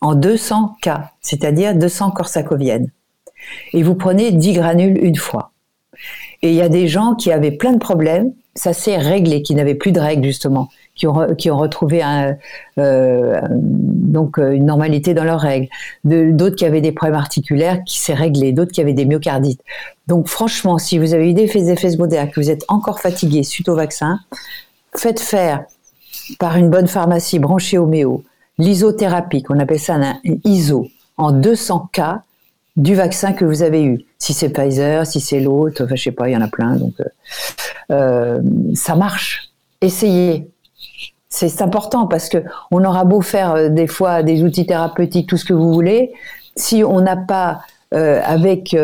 en 0.00 0.14
200 0.14 0.76
cas, 0.80 1.10
c'est-à-dire 1.20 1.74
200 1.74 2.12
corsacoviennes. 2.12 2.92
Et 3.72 3.82
vous 3.82 3.96
prenez 3.96 4.30
10 4.30 4.52
granules 4.52 5.04
une 5.04 5.16
fois. 5.16 5.50
Et 6.42 6.50
il 6.50 6.54
y 6.54 6.62
a 6.62 6.68
des 6.68 6.86
gens 6.86 7.16
qui 7.16 7.32
avaient 7.32 7.50
plein 7.50 7.72
de 7.72 7.78
problèmes, 7.78 8.32
ça 8.54 8.72
s'est 8.72 8.96
réglé, 8.96 9.42
qui 9.42 9.54
n'avaient 9.54 9.74
plus 9.74 9.92
de 9.92 10.00
règles 10.00 10.24
justement 10.24 10.68
qui 10.94 11.08
ont, 11.08 11.58
retrouvé 11.58 12.02
euh, 12.78 13.40
donc 13.50 14.38
euh, 14.38 14.52
une 14.52 14.66
normalité 14.66 15.12
dans 15.12 15.24
leurs 15.24 15.40
règles, 15.40 15.68
d'autres 16.04 16.54
qui 16.54 16.64
avaient 16.64 16.80
des 16.80 16.92
problèmes 16.92 17.18
articulaires 17.18 17.82
qui 17.84 17.98
s'est 17.98 18.14
réglé, 18.14 18.52
d'autres 18.52 18.70
qui 18.70 18.80
avaient 18.80 18.92
des 18.92 19.04
myocardites. 19.04 19.60
Donc 20.06 20.28
franchement, 20.28 20.78
si 20.78 20.98
vous 20.98 21.12
avez 21.12 21.30
eu 21.30 21.34
des 21.34 21.70
effets 21.70 21.90
secondaires, 21.90 22.30
que 22.30 22.40
vous 22.40 22.50
êtes 22.50 22.64
encore 22.68 23.00
fatigué 23.00 23.42
suite 23.42 23.68
au 23.68 23.74
vaccin, 23.74 24.20
faites 24.96 25.18
faire 25.18 25.64
par 26.38 26.56
une 26.56 26.70
bonne 26.70 26.86
pharmacie 26.86 27.40
branchée 27.40 27.78
au 27.78 27.86
méo 27.86 28.22
l'isothérapie, 28.58 29.42
qu'on 29.42 29.58
appelle 29.58 29.80
ça 29.80 29.94
un 29.94 30.14
ISO, 30.44 30.86
en 31.16 31.32
200 31.32 31.88
cas 31.92 32.22
du 32.76 32.94
vaccin 32.94 33.32
que 33.32 33.44
vous 33.44 33.62
avez 33.62 33.82
eu. 33.82 34.04
Si 34.18 34.32
c'est 34.32 34.48
Pfizer, 34.48 35.06
si 35.06 35.20
c'est 35.20 35.40
l'autre, 35.40 35.84
enfin 35.84 35.94
je 35.94 36.02
sais 36.02 36.12
pas, 36.12 36.28
il 36.28 36.32
y 36.32 36.36
en 36.36 36.40
a 36.40 36.48
plein, 36.48 36.76
donc 36.76 36.94
euh, 37.00 37.04
euh 37.90 38.40
ça 38.74 38.96
marche. 38.96 39.52
Essayez, 39.80 40.48
c'est 41.28 41.62
important 41.62 42.06
parce 42.06 42.28
que 42.28 42.38
on 42.70 42.84
aura 42.84 43.04
beau 43.04 43.20
faire 43.20 43.52
euh, 43.52 43.68
des 43.68 43.86
fois 43.86 44.22
des 44.22 44.42
outils 44.42 44.66
thérapeutiques, 44.66 45.28
tout 45.28 45.36
ce 45.36 45.44
que 45.44 45.52
vous 45.52 45.72
voulez, 45.72 46.12
si 46.56 46.82
on 46.84 47.00
n'a 47.00 47.16
pas 47.16 47.62
avec 47.92 48.74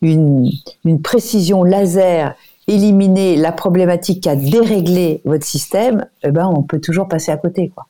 une, 0.00 0.48
une, 0.86 1.02
précision 1.02 1.64
laser 1.64 2.34
éliminer 2.66 3.36
la 3.36 3.52
problématique 3.52 4.22
qui 4.22 4.28
a 4.30 4.36
déréglé 4.36 5.20
votre 5.26 5.44
système, 5.44 6.06
eh 6.22 6.30
ben 6.30 6.46
on 6.46 6.62
peut 6.62 6.80
toujours 6.80 7.08
passer 7.08 7.30
à 7.30 7.36
côté, 7.36 7.70
quoi. 7.74 7.88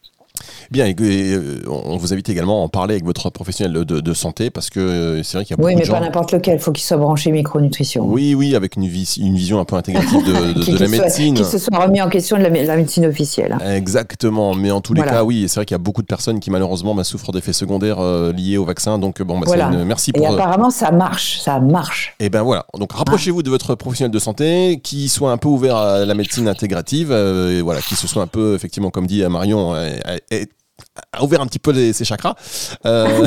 Bien, 0.71 0.87
et, 0.87 0.95
euh, 1.00 1.62
on 1.69 1.97
vous 1.97 2.12
invite 2.12 2.29
également 2.29 2.62
à 2.62 2.65
en 2.65 2.69
parler 2.69 2.95
avec 2.95 3.05
votre 3.05 3.31
professionnel 3.31 3.85
de, 3.85 4.15
santé 4.15 4.50
parce 4.50 4.71
que 4.71 4.81
euh, 4.81 5.23
c'est 5.23 5.38
vrai 5.38 5.45
qu'il 5.45 5.53
y 5.53 5.55
a 5.55 5.57
beaucoup 5.57 5.69
de 5.69 5.85
gens. 5.85 5.93
Oui, 5.93 5.99
mais 5.99 5.99
pas 5.99 6.05
n'importe 6.05 6.33
lequel, 6.33 6.55
il 6.55 6.61
faut 6.61 6.73
qu'il 6.73 6.85
soit 6.85 6.97
branché 6.97 7.31
micronutrition. 7.31 8.05
Oui, 8.07 8.35
oui, 8.35 8.57
avec 8.57 8.77
une, 8.77 8.85
une 8.85 9.37
vision 9.37 9.61
un 9.61 9.65
peu 9.65 9.77
intégrative 9.77 10.25
de, 10.25 10.79
la 10.81 10.88
médecine. 10.88 11.35
Qui 11.35 11.45
se 11.45 11.59
soit 11.59 11.79
remis 11.79 12.00
en 12.00 12.09
question 12.09 12.37
de 12.37 12.43
la, 12.43 12.50
médecine 12.50 13.07
officielle. 13.07 13.57
Exactement, 13.65 14.55
mais 14.55 14.71
en 14.71 14.81
tous 14.81 14.95
les 14.95 15.03
cas, 15.03 15.25
oui, 15.25 15.45
c'est 15.49 15.57
vrai 15.57 15.67
qu'il 15.67 15.75
y 15.75 15.81
a 15.81 15.83
beaucoup 15.83 16.03
de 16.03 16.07
personnes 16.07 16.41
qui 16.41 16.50
malheureusement 16.50 16.95
bah, 16.95 17.05
souffrent 17.05 17.33
d'effets 17.33 17.53
secondaires 17.53 18.00
euh, 18.00 18.33
liés 18.33 18.57
au 18.57 18.65
vaccin. 18.65 18.99
Donc, 18.99 19.23
bon, 19.23 19.38
bah, 19.38 19.71
une... 19.71 19.85
merci 19.85 20.12
pour. 20.12 20.25
Et 20.25 20.27
apparemment, 20.27 20.71
ça 20.71 20.91
marche, 20.91 21.38
ça 21.38 21.61
marche. 21.61 22.15
Et 22.21 22.31
ben 22.31 22.43
voilà, 22.43 22.67
donc 22.79 22.93
rapprochez-vous 22.93 23.43
de 23.43 23.50
votre 23.50 23.75
professionnel 23.75 24.11
de 24.11 24.19
santé 24.19 24.81
qui 24.83 25.09
soit 25.09 25.31
un 25.31 25.37
peu 25.37 25.49
ouvert 25.49 25.77
à 25.77 26.05
la 26.05 26.15
médecine 26.15 26.49
intégrative, 26.49 27.12
et 27.12 27.61
voilà, 27.61 27.81
qui 27.81 27.95
se 27.95 28.09
soit 28.09 28.23
un 28.23 28.27
peu, 28.27 28.55
effectivement, 28.55 28.91
comme 28.91 29.07
dit 29.07 29.23
Marion, 29.29 29.75
a 31.12 31.25
ouvert 31.25 31.40
un 31.40 31.47
petit 31.47 31.59
peu 31.59 31.93
ses 31.93 32.05
chakras. 32.05 32.35
Euh... 32.87 33.26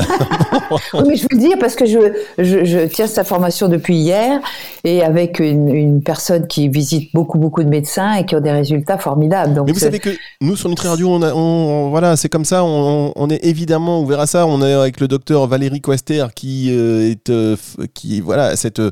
oui, 0.94 1.02
mais 1.06 1.16
je 1.16 1.22
veux 1.22 1.28
le 1.32 1.38
dire 1.38 1.56
parce 1.58 1.74
que 1.74 1.86
je, 1.86 1.98
je, 2.38 2.86
tiens 2.86 3.06
cette 3.06 3.26
formation 3.26 3.68
depuis 3.68 3.96
hier 3.96 4.40
et 4.84 5.02
avec 5.02 5.38
une, 5.38 5.68
une, 5.68 6.02
personne 6.02 6.46
qui 6.46 6.68
visite 6.68 7.10
beaucoup 7.14 7.38
beaucoup 7.38 7.62
de 7.62 7.68
médecins 7.68 8.14
et 8.14 8.26
qui 8.26 8.34
ont 8.34 8.40
des 8.40 8.50
résultats 8.50 8.98
formidables. 8.98 9.54
Donc 9.54 9.66
mais 9.66 9.72
vous 9.72 9.78
savez 9.78 9.98
que 9.98 10.10
nous 10.40 10.56
sur 10.56 10.68
Nutri 10.68 10.88
Radio, 10.88 11.08
on, 11.10 11.22
a, 11.22 11.32
on 11.32 11.90
voilà, 11.90 12.16
c'est 12.16 12.28
comme 12.28 12.44
ça, 12.44 12.64
on, 12.64 13.12
on, 13.14 13.30
est 13.30 13.44
évidemment 13.44 14.00
ouvert 14.00 14.20
à 14.20 14.26
ça. 14.26 14.46
On 14.46 14.62
est 14.62 14.72
avec 14.72 15.00
le 15.00 15.08
docteur 15.08 15.46
Valérie 15.46 15.80
Quester 15.80 16.26
qui 16.34 16.70
euh, 16.70 17.10
est 17.10 17.30
euh, 17.30 17.56
qui 17.94 18.20
voilà 18.20 18.56
cette 18.56 18.80
euh, 18.80 18.90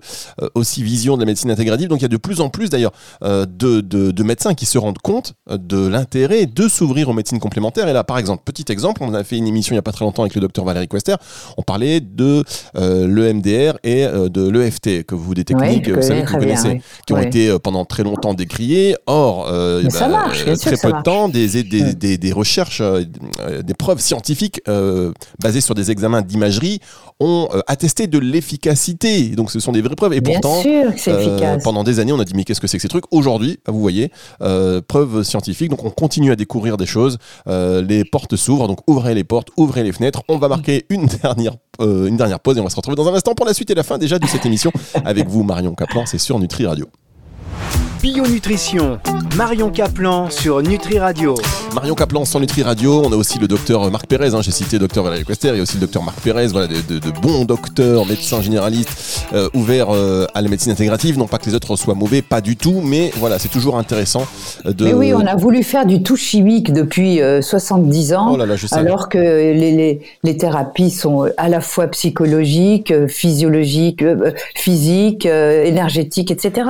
aussi 0.54 0.82
vision 0.82 1.16
de 1.16 1.20
la 1.20 1.26
médecine 1.26 1.50
intégrative. 1.50 1.88
Donc 1.88 2.00
il 2.00 2.02
y 2.02 2.06
a 2.06 2.08
de 2.08 2.16
plus 2.16 2.40
en 2.40 2.48
plus 2.48 2.70
d'ailleurs 2.70 2.92
de, 3.22 3.46
de, 3.46 4.10
de 4.10 4.22
médecins 4.22 4.54
qui 4.54 4.66
se 4.66 4.78
rendent 4.78 4.98
compte 4.98 5.34
de 5.50 5.86
l'intérêt 5.86 6.46
de 6.46 6.68
s'ouvrir 6.68 7.08
aux 7.08 7.12
médecines 7.12 7.40
complémentaires. 7.40 7.88
Et 7.88 7.92
là, 7.92 8.04
par 8.04 8.18
exemple, 8.18 8.42
petit 8.44 8.69
petit 8.70 8.72
exemple. 8.72 9.02
On 9.02 9.14
a 9.14 9.24
fait 9.24 9.36
une 9.36 9.46
émission 9.46 9.72
il 9.72 9.76
n'y 9.76 9.80
a 9.80 9.82
pas 9.82 9.92
très 9.92 10.04
longtemps 10.04 10.22
avec 10.22 10.34
le 10.34 10.40
docteur 10.40 10.64
Valérie 10.64 10.88
Quester. 10.88 11.14
On 11.56 11.62
parlait 11.62 12.00
de 12.00 12.44
euh, 12.76 13.06
l'EMDR 13.06 13.78
et 13.82 14.04
euh, 14.04 14.28
de 14.28 14.48
l'EFT, 14.48 15.04
que 15.04 15.14
vous 15.14 15.34
des 15.34 15.44
techniques, 15.44 15.86
Oui, 15.86 15.92
vous 15.92 16.02
savez, 16.02 16.22
que 16.22 16.30
vous 16.30 16.38
bien, 16.38 16.56
connaissez, 16.56 16.80
qui 17.06 17.12
ont 17.12 17.20
été 17.20 17.48
euh, 17.48 17.58
pendant 17.58 17.84
très 17.84 18.02
longtemps 18.02 18.34
décriées. 18.34 18.96
Or, 19.06 19.48
euh, 19.48 19.88
ça 19.90 20.08
marche, 20.08 20.44
très 20.44 20.76
peu 20.76 20.92
de 20.92 21.02
temps, 21.02 21.28
des, 21.28 21.62
des, 21.62 22.18
des 22.18 22.32
recherches, 22.32 22.80
euh, 22.80 23.02
euh, 23.40 23.62
des 23.62 23.74
preuves 23.74 24.00
scientifiques 24.00 24.60
euh, 24.68 25.12
basées 25.42 25.60
sur 25.60 25.74
des 25.74 25.90
examens 25.90 26.22
d'imagerie 26.22 26.80
ont 27.20 27.48
euh, 27.52 27.60
attesté 27.66 28.06
de 28.06 28.18
l'efficacité. 28.18 29.28
Donc, 29.28 29.50
ce 29.50 29.60
sont 29.60 29.72
des 29.72 29.82
vraies 29.82 29.94
preuves. 29.94 30.14
Et 30.14 30.20
Bien 30.20 30.40
pourtant, 30.40 30.60
sûr 30.62 30.90
euh, 31.08 31.58
pendant 31.62 31.84
des 31.84 32.00
années, 32.00 32.12
on 32.12 32.18
a 32.18 32.24
dit 32.24 32.32
mais 32.34 32.44
qu'est-ce 32.44 32.60
que 32.60 32.66
c'est 32.66 32.78
que 32.78 32.82
ces 32.82 32.88
trucs? 32.88 33.04
Aujourd'hui, 33.10 33.58
bah, 33.64 33.72
vous 33.72 33.80
voyez, 33.80 34.10
euh, 34.42 34.80
preuves 34.86 35.22
scientifiques. 35.22 35.70
Donc 35.70 35.84
on 35.84 35.90
continue 35.90 36.32
à 36.32 36.36
découvrir 36.36 36.76
des 36.76 36.86
choses. 36.86 37.18
Euh, 37.46 37.82
les 37.82 38.04
portes 38.04 38.36
s'ouvrent, 38.36 38.66
donc 38.66 38.78
ouvrez 38.86 39.14
les 39.14 39.24
portes, 39.24 39.48
ouvrez 39.56 39.82
les 39.84 39.92
fenêtres. 39.92 40.22
On 40.28 40.38
va 40.38 40.48
marquer 40.48 40.86
une 40.88 41.06
dernière, 41.06 41.52
une 41.80 42.16
dernière 42.16 42.40
pause 42.40 42.56
et 42.56 42.60
on 42.60 42.64
va 42.64 42.70
se 42.70 42.76
retrouver 42.76 42.96
dans 42.96 43.08
un 43.08 43.14
instant 43.14 43.34
pour 43.34 43.46
la 43.46 43.54
suite 43.54 43.70
et 43.70 43.74
la 43.74 43.82
fin 43.82 43.98
déjà 43.98 44.18
de 44.18 44.26
cette 44.26 44.46
émission 44.46 44.72
avec 45.04 45.28
vous, 45.28 45.42
Marion 45.42 45.74
Caplan. 45.74 46.06
C'est 46.06 46.18
sur 46.18 46.38
Nutri 46.38 46.66
Radio. 46.66 46.86
Bio 48.02 48.26
Nutrition, 48.26 48.98
Marion 49.36 49.68
Caplan 49.70 50.30
sur 50.30 50.62
Nutri 50.62 50.98
Radio. 50.98 51.34
Marion 51.74 51.94
Caplan 51.94 52.24
sur 52.24 52.40
Nutri 52.40 52.62
Radio. 52.62 53.02
On 53.04 53.12
a 53.12 53.16
aussi 53.16 53.38
le 53.38 53.46
docteur 53.46 53.90
Marc 53.90 54.06
Pérez. 54.06 54.34
hein. 54.34 54.40
J'ai 54.40 54.50
cité 54.52 54.78
docteur 54.78 55.04
Valérie 55.04 55.24
Quester. 55.24 55.48
Il 55.48 55.56
y 55.56 55.58
a 55.58 55.62
aussi 55.62 55.74
le 55.74 55.80
docteur 55.80 56.02
Marc 56.02 56.18
Pérez. 56.20 56.46
Voilà, 56.48 56.66
de, 56.66 56.76
de- 56.88 56.98
de 56.98 57.10
bons 57.20 57.44
docteurs, 57.44 58.06
médecins 58.06 58.40
généralistes 58.40 59.26
euh, 59.34 59.48
ouverts 59.54 59.88
euh, 59.90 60.26
à 60.34 60.40
la 60.40 60.48
médecine 60.48 60.72
intégrative. 60.72 61.18
Non 61.18 61.26
pas 61.26 61.36
que 61.38 61.46
les 61.46 61.54
autres 61.54 61.76
soient 61.76 61.94
mauvais, 61.94 62.22
pas 62.22 62.40
du 62.40 62.56
tout, 62.56 62.80
mais 62.82 63.10
voilà, 63.16 63.38
c'est 63.38 63.48
toujours 63.48 63.76
intéressant 63.76 64.26
euh, 64.64 64.72
de. 64.72 64.86
Mais 64.86 64.94
oui, 64.94 65.12
on 65.12 65.26
a 65.26 65.36
voulu 65.36 65.62
faire 65.62 65.84
du 65.84 66.02
tout 66.02 66.16
chimique 66.16 66.72
depuis 66.72 67.20
euh, 67.20 67.42
70 67.42 68.14
ans. 68.14 68.30
Oh 68.32 68.36
là 68.38 68.46
là, 68.46 68.56
je 68.56 68.66
sais. 68.66 68.76
Alors 68.76 69.08
que 69.10 69.18
les, 69.18 69.52
les, 69.72 70.00
les 70.24 70.36
thérapies 70.38 70.90
sont 70.90 71.28
à 71.36 71.48
la 71.50 71.60
fois 71.60 71.86
psychologiques, 71.88 72.94
physiologiques, 73.08 74.02
euh, 74.02 74.32
physiques, 74.54 75.26
euh, 75.26 75.64
énergétiques, 75.64 76.30
etc. 76.30 76.66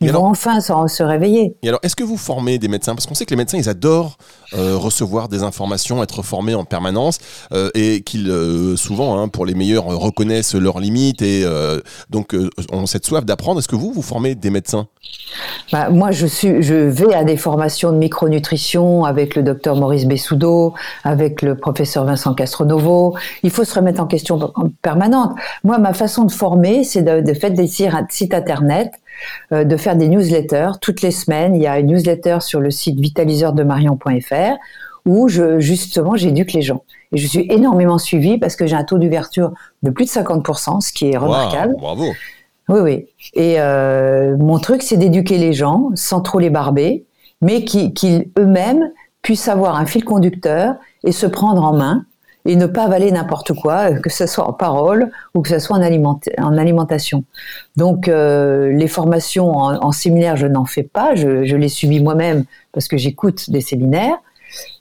Ils 0.00 0.06
Et 0.06 0.10
alors- 0.10 0.22
vont 0.22 0.30
enfin 0.30 0.60
se 0.60 1.02
réveiller. 1.02 1.56
Et 1.62 1.68
alors, 1.68 1.80
est-ce 1.82 1.94
que 1.94 2.04
vous 2.04 2.16
formez 2.16 2.58
des 2.58 2.68
médecins? 2.68 2.94
Parce 2.94 3.06
qu'on 3.06 3.14
sait 3.14 3.26
que 3.26 3.30
les 3.30 3.36
médecins, 3.36 3.58
ils 3.58 3.68
adorent 3.68 4.16
euh, 4.54 4.76
recevoir 4.76 5.28
des 5.28 5.42
informations, 5.42 6.02
être 6.02 6.22
formés 6.22 6.54
en 6.54 6.64
permanence, 6.64 7.18
euh, 7.52 7.70
et 7.74 8.00
qu'ils, 8.00 8.30
euh, 8.30 8.76
souvent, 8.76 9.18
hein, 9.18 9.28
pour 9.28 9.44
les 9.44 9.54
meilleurs, 9.54 9.84
reconnaissent 9.84 10.54
leurs 10.54 10.80
limites, 10.80 11.20
et 11.22 11.44
donc 12.08 12.34
ont 12.72 12.86
cette 12.86 13.04
soif 13.04 13.24
d'apprendre. 13.26 13.60
Est-ce 13.60 13.68
que 13.68 13.76
vous, 13.76 13.92
vous 13.92 14.02
formez 14.02 14.34
des 14.34 14.50
médecins? 14.50 14.86
Bah, 15.70 15.90
moi, 15.90 16.10
je, 16.12 16.26
suis, 16.26 16.62
je 16.62 16.74
vais 16.74 17.14
à 17.14 17.24
des 17.24 17.36
formations 17.36 17.92
de 17.92 17.98
micronutrition 17.98 19.04
avec 19.04 19.36
le 19.36 19.42
docteur 19.42 19.76
Maurice 19.76 20.06
Bessoudo, 20.06 20.74
avec 21.04 21.42
le 21.42 21.56
professeur 21.56 22.04
Vincent 22.04 22.34
Castronovo. 22.34 23.16
Il 23.42 23.50
faut 23.50 23.64
se 23.64 23.74
remettre 23.74 24.00
en 24.00 24.06
question 24.06 24.40
en 24.54 24.68
permanente. 24.82 25.32
Moi, 25.62 25.78
ma 25.78 25.92
façon 25.92 26.24
de 26.24 26.32
former, 26.32 26.84
c'est 26.84 27.02
de, 27.02 27.20
de 27.20 27.34
faire 27.34 27.50
des 27.50 27.66
sites 27.68 28.34
internet, 28.34 28.92
euh, 29.52 29.64
de 29.64 29.76
faire 29.76 29.96
des 29.96 30.08
newsletters. 30.08 30.72
Toutes 30.80 31.02
les 31.02 31.10
semaines, 31.10 31.54
il 31.56 31.62
y 31.62 31.66
a 31.66 31.78
une 31.78 31.86
newsletter 31.88 32.38
sur 32.40 32.60
le 32.60 32.70
site 32.70 32.98
vitaliseurdemarion.fr 33.00 34.56
où 35.06 35.28
je, 35.28 35.60
justement, 35.60 36.14
j'éduque 36.16 36.52
les 36.52 36.62
gens. 36.62 36.82
Et 37.12 37.16
je 37.16 37.26
suis 37.26 37.46
énormément 37.50 37.98
suivie 37.98 38.36
parce 38.38 38.54
que 38.54 38.66
j'ai 38.66 38.76
un 38.76 38.84
taux 38.84 38.98
d'ouverture 38.98 39.52
de 39.82 39.90
plus 39.90 40.04
de 40.04 40.10
50%, 40.10 40.80
ce 40.80 40.92
qui 40.92 41.10
est 41.10 41.16
remarquable. 41.16 41.72
Waouh, 41.80 41.96
Bravo 41.96 42.12
Oui, 42.68 42.80
oui. 42.80 43.06
Et 43.34 43.60
euh, 43.60 44.36
mon 44.36 44.58
truc, 44.58 44.82
c'est 44.82 44.96
d'éduquer 44.98 45.38
les 45.38 45.52
gens 45.54 45.88
sans 45.94 46.20
trop 46.20 46.38
les 46.38 46.50
barber, 46.50 47.04
mais 47.40 47.64
qui- 47.64 47.94
qu'ils 47.94 48.28
eux-mêmes 48.38 48.90
puissent 49.22 49.48
avoir 49.48 49.76
un 49.76 49.86
fil 49.86 50.04
conducteur 50.04 50.74
et 51.02 51.12
se 51.12 51.26
prendre 51.26 51.64
en 51.64 51.72
main 51.72 52.04
et 52.46 52.56
ne 52.56 52.66
pas 52.66 52.84
avaler 52.84 53.10
n'importe 53.12 53.52
quoi, 53.52 53.92
que 53.92 54.10
ce 54.10 54.26
soit 54.26 54.48
en 54.48 54.52
parole 54.52 55.10
ou 55.34 55.42
que 55.42 55.48
ce 55.48 55.58
soit 55.58 55.76
en, 55.76 55.82
aliment- 55.82 56.20
en 56.38 56.56
alimentation. 56.56 57.24
Donc, 57.76 58.08
euh, 58.08 58.72
les 58.72 58.88
formations 58.88 59.50
en, 59.56 59.76
en 59.84 59.92
séminaire, 59.92 60.36
je 60.36 60.46
n'en 60.46 60.64
fais 60.64 60.82
pas, 60.82 61.14
je, 61.14 61.44
je 61.44 61.56
les 61.56 61.68
subis 61.68 62.00
moi-même 62.00 62.44
parce 62.72 62.88
que 62.88 62.96
j'écoute 62.96 63.50
des 63.50 63.60
séminaires. 63.60 64.16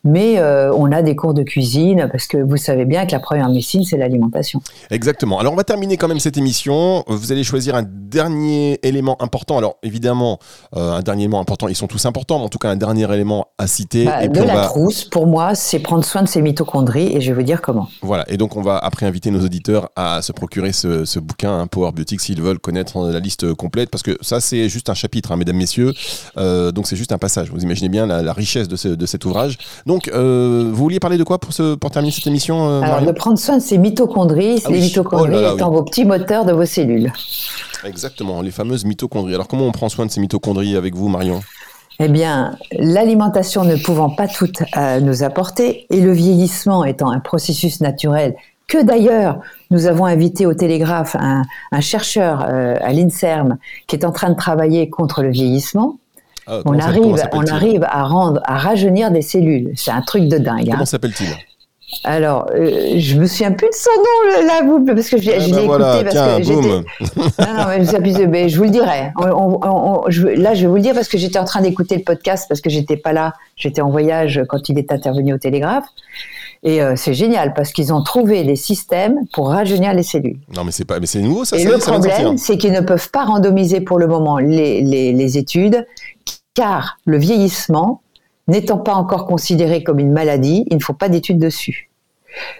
Mais 0.05 0.39
euh, 0.39 0.71
on 0.73 0.91
a 0.93 1.01
des 1.01 1.15
cours 1.15 1.33
de 1.33 1.43
cuisine 1.43 2.07
parce 2.11 2.25
que 2.27 2.37
vous 2.37 2.55
savez 2.55 2.85
bien 2.85 3.05
que 3.05 3.11
la 3.11 3.19
première 3.19 3.49
médecine, 3.49 3.83
c'est 3.83 3.97
l'alimentation. 3.97 4.61
Exactement. 4.91 5.39
Alors, 5.39 5.51
on 5.51 5.55
va 5.57 5.65
terminer 5.65 5.97
quand 5.97 6.07
même 6.07 6.19
cette 6.19 6.37
émission. 6.37 7.03
Vous 7.07 7.31
allez 7.33 7.43
choisir 7.43 7.75
un 7.75 7.83
dernier 7.83 8.79
élément 8.83 9.21
important. 9.21 9.57
Alors, 9.57 9.75
évidemment, 9.83 10.39
euh, 10.77 10.93
un 10.93 11.01
dernier 11.01 11.23
élément 11.23 11.41
important, 11.41 11.67
ils 11.67 11.75
sont 11.75 11.87
tous 11.87 12.05
importants, 12.05 12.39
mais 12.39 12.45
en 12.45 12.49
tout 12.49 12.57
cas, 12.59 12.69
un 12.69 12.75
dernier 12.77 13.11
élément 13.13 13.47
à 13.57 13.67
citer. 13.67 14.05
Bah, 14.05 14.23
et 14.23 14.29
de 14.29 14.41
la 14.41 14.55
va, 14.55 14.65
trousse, 14.67 15.03
pour 15.03 15.27
moi, 15.27 15.53
c'est 15.55 15.79
prendre 15.79 16.05
soin 16.05 16.21
de 16.23 16.27
ses 16.27 16.41
mitochondries 16.41 17.15
et 17.15 17.21
je 17.21 17.31
vais 17.33 17.35
vous 17.41 17.45
dire 17.45 17.61
comment. 17.61 17.89
Voilà, 18.01 18.23
et 18.31 18.37
donc 18.37 18.55
on 18.55 18.61
va 18.61 18.77
après 18.77 19.05
inviter 19.05 19.31
nos 19.31 19.43
auditeurs 19.43 19.89
à 19.95 20.21
se 20.21 20.31
procurer 20.31 20.71
ce, 20.71 21.05
ce 21.05 21.19
bouquin, 21.19 21.59
hein, 21.59 21.67
Power 21.67 21.91
Biotics, 21.91 22.21
s'ils 22.21 22.41
veulent 22.41 22.59
connaître 22.59 23.09
la 23.09 23.19
liste 23.19 23.53
complète, 23.53 23.89
parce 23.89 24.03
que 24.03 24.17
ça 24.21 24.39
c'est 24.39 24.69
juste 24.69 24.89
un 24.89 24.93
chapitre, 24.93 25.31
hein, 25.31 25.35
mesdames, 25.35 25.57
messieurs, 25.57 25.93
Euh, 26.37 26.71
donc 26.71 26.87
c'est 26.87 26.95
juste 26.95 27.11
un 27.11 27.17
passage. 27.17 27.49
Vous 27.51 27.61
imaginez 27.63 27.89
bien 27.89 28.05
la, 28.05 28.21
la 28.21 28.33
richesse 28.33 28.67
de, 28.67 28.75
ce- 28.75 28.87
de 28.87 29.05
cet 29.05 29.25
ouvrage. 29.25 29.57
Donc, 29.89 30.07
euh, 30.13 30.69
vous 30.71 30.83
vouliez 30.83 30.99
parler 30.99 31.17
de 31.17 31.23
quoi 31.23 31.39
pour, 31.39 31.51
ce, 31.51 31.73
pour 31.73 31.89
terminer 31.89 32.11
cette 32.13 32.27
émission, 32.27 32.69
euh, 32.69 32.81
Alors, 32.81 33.01
de 33.01 33.11
prendre 33.11 33.39
soin 33.39 33.57
de 33.57 33.61
ses 33.63 33.79
mitochondries, 33.79 34.61
Ah 34.63 34.69
les 34.69 34.75
oui. 34.75 34.81
mitochondries 34.83 35.29
Oh 35.31 35.33
là 35.33 35.41
là, 35.41 35.53
étant 35.55 35.71
oui. 35.71 35.77
vos 35.77 35.83
petits 35.83 36.05
moteurs 36.05 36.45
de 36.45 36.53
vos 36.53 36.65
cellules. 36.65 37.11
Exactement, 37.83 38.43
les 38.43 38.51
fameuses 38.51 38.85
mitochondries. 38.85 39.33
Alors, 39.33 39.47
comment 39.47 39.65
on 39.65 39.71
prend 39.71 39.89
soin 39.89 40.05
de 40.05 40.11
ces 40.11 40.21
mitochondries 40.21 40.75
avec 40.75 40.93
vous, 40.93 41.07
Marion? 41.07 41.39
Eh 41.97 42.07
bien, 42.07 42.55
l'alimentation 42.77 43.63
ne 43.63 43.77
pouvant 43.77 44.11
pas 44.11 44.27
tout 44.27 44.51
euh, 44.77 44.99
nous 44.99 45.23
apporter 45.23 45.87
et 45.89 46.01
le 46.01 46.11
vieillissement 46.11 46.85
étant 46.85 47.09
un 47.09 47.19
processus 47.19 47.81
naturel 47.81 48.35
que 48.67 48.83
d'ailleurs 48.83 49.39
nous 49.71 49.87
avons 49.87 50.05
invité 50.05 50.45
au 50.45 50.53
Télégraphe 50.53 51.15
un, 51.19 51.41
un 51.71 51.81
chercheur 51.81 52.45
euh, 52.47 52.75
à 52.79 52.93
l'INSERM 52.93 53.57
qui 53.87 53.95
est 53.95 54.05
en 54.05 54.11
train 54.11 54.29
de 54.29 54.35
travailler 54.35 54.87
contre 54.91 55.23
le 55.23 55.31
vieillissement, 55.31 55.97
Ah, 56.49 56.61
on 56.65 56.79
arrive, 56.79 57.15
on 57.33 57.45
arrive 57.45 57.85
à 57.87 58.03
rendre, 58.03 58.41
à 58.45 58.57
rajeunir 58.57 59.11
des 59.11 59.21
cellules. 59.21 59.71
C'est 59.75 59.91
un 59.91 60.01
truc 60.01 60.27
de 60.27 60.37
dingue. 60.37 60.67
hein. 60.69 60.71
Comment 60.73 60.85
s'appelle-t-il? 60.85 61.29
Alors, 62.03 62.45
euh, 62.53 62.99
je 62.99 63.15
me 63.15 63.25
souviens 63.25 63.51
plus 63.51 63.67
de 63.67 63.73
son 63.73 63.89
nom 63.97 64.45
là, 64.47 64.61
vous, 64.63 64.85
parce 64.85 65.09
que 65.09 65.19
je, 65.19 65.31
Ah 65.35 65.39
je 65.39 65.55
l'ai 65.55 65.65
voilà, 65.65 66.01
écouté 66.01 66.15
parce 66.15 66.43
tiens, 66.45 66.55
que 66.55 66.61
boum. 66.61 66.83
Non, 67.39 67.53
non, 67.57 67.65
mais, 67.67 67.83
je, 67.83 68.25
mais 68.27 68.47
je 68.49 68.57
vous 68.57 68.65
le 68.65 68.69
dirai. 68.69 69.11
On- 69.17 69.27
on- 69.27 69.59
on- 69.63 70.03
je- 70.07 70.27
là, 70.27 70.53
je 70.53 70.61
vais 70.61 70.67
vous 70.67 70.75
le 70.75 70.81
dire 70.81 70.93
parce 70.93 71.07
que 71.07 71.17
j'étais 71.17 71.39
en 71.39 71.45
train 71.45 71.61
d'écouter 71.61 71.95
le 71.97 72.03
podcast 72.03 72.45
parce 72.47 72.61
que 72.61 72.69
j'étais 72.69 72.95
pas 72.95 73.11
là. 73.11 73.33
J'étais 73.55 73.81
en 73.81 73.89
voyage 73.89 74.39
quand 74.49 74.69
il 74.69 74.77
est 74.77 74.91
intervenu 74.91 75.33
au 75.33 75.39
Télégraphe. 75.39 75.85
Et 76.61 76.81
euh, 76.83 76.93
c'est 76.95 77.13
génial 77.15 77.53
parce 77.55 77.71
qu'ils 77.71 77.91
ont 77.91 78.03
trouvé 78.03 78.43
des 78.43 78.57
systèmes 78.57 79.15
pour 79.33 79.49
rajeunir 79.49 79.93
les 79.93 80.03
cellules. 80.03 80.37
Non, 80.55 80.63
mais 80.65 80.71
c'est 80.71 80.85
pas, 80.85 80.99
mais 80.99 81.07
c'est 81.07 81.21
nouveau, 81.21 81.43
ça. 81.43 81.57
Et 81.57 81.63
le 81.63 81.77
problème, 81.79 82.37
c'est 82.37 82.57
qu'ils 82.57 82.73
ne 82.73 82.81
peuvent 82.81 83.09
pas 83.09 83.23
randomiser 83.23 83.81
pour 83.81 83.97
le 83.97 84.05
moment 84.07 84.37
les, 84.37 84.81
les, 84.81 85.11
les 85.13 85.37
études, 85.39 85.87
car 86.59 86.97
le 87.05 87.17
vieillissement, 87.17 88.01
n'étant 88.49 88.77
pas 88.79 88.93
encore 88.95 89.25
considéré 89.27 89.81
comme 89.81 89.99
une 89.99 90.11
maladie, 90.11 90.65
il 90.69 90.75
ne 90.77 90.81
faut 90.81 90.93
pas 90.93 91.07
d'études 91.07 91.39
dessus. 91.39 91.89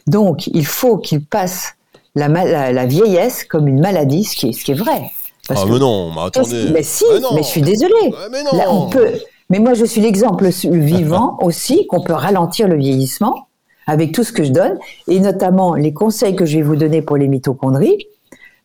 Donc, 0.08 0.48
il 0.48 0.66
faut 0.66 0.98
qu'ils 0.98 1.26
passent 1.26 1.74
la, 2.16 2.30
ma- 2.30 2.46
la, 2.46 2.72
la 2.72 2.86
vieillesse 2.86 3.44
comme 3.44 3.68
une 3.68 3.82
maladie, 3.82 4.24
ce 4.24 4.38
qui 4.38 4.50
est, 4.50 4.54
ce 4.54 4.64
qui 4.64 4.72
est 4.72 4.76
vrai. 4.76 5.02
Parce 5.48 5.64
Ah, 5.64 5.66
mais 5.70 5.80
non, 5.80 6.12
mais 6.14 6.22
attendez. 6.28 6.70
mais 6.72 6.84
si, 6.84 7.04
non. 7.22 7.30
mais 7.36 7.44
je 7.44 7.48
suis 7.48 7.62
désolée. 7.62 7.94
Ouais, 8.06 8.30
mais 8.32 8.44
non. 8.44 8.52
Là, 8.58 8.72
on 8.72 8.88
peut. 8.90 9.12
Mais 9.50 9.60
moi, 9.60 9.74
je 9.74 9.84
suis 9.84 10.00
l'exemple 10.00 10.48
vivant 10.48 11.38
aussi 11.42 11.86
qu'on 11.88 12.02
peut 12.02 12.14
ralentir 12.14 12.68
le 12.70 12.78
vieillissement 12.78 13.48
avec 13.86 14.12
tout 14.14 14.24
ce 14.24 14.32
que 14.32 14.44
je 14.44 14.52
donne, 14.52 14.78
et 15.08 15.20
notamment 15.20 15.74
les 15.74 15.94
conseils 15.94 16.36
que 16.38 16.46
je 16.46 16.58
vais 16.58 16.64
vous 16.64 16.76
donner 16.78 17.02
pour 17.02 17.18
les 17.18 17.28
mitochondries. 17.28 18.06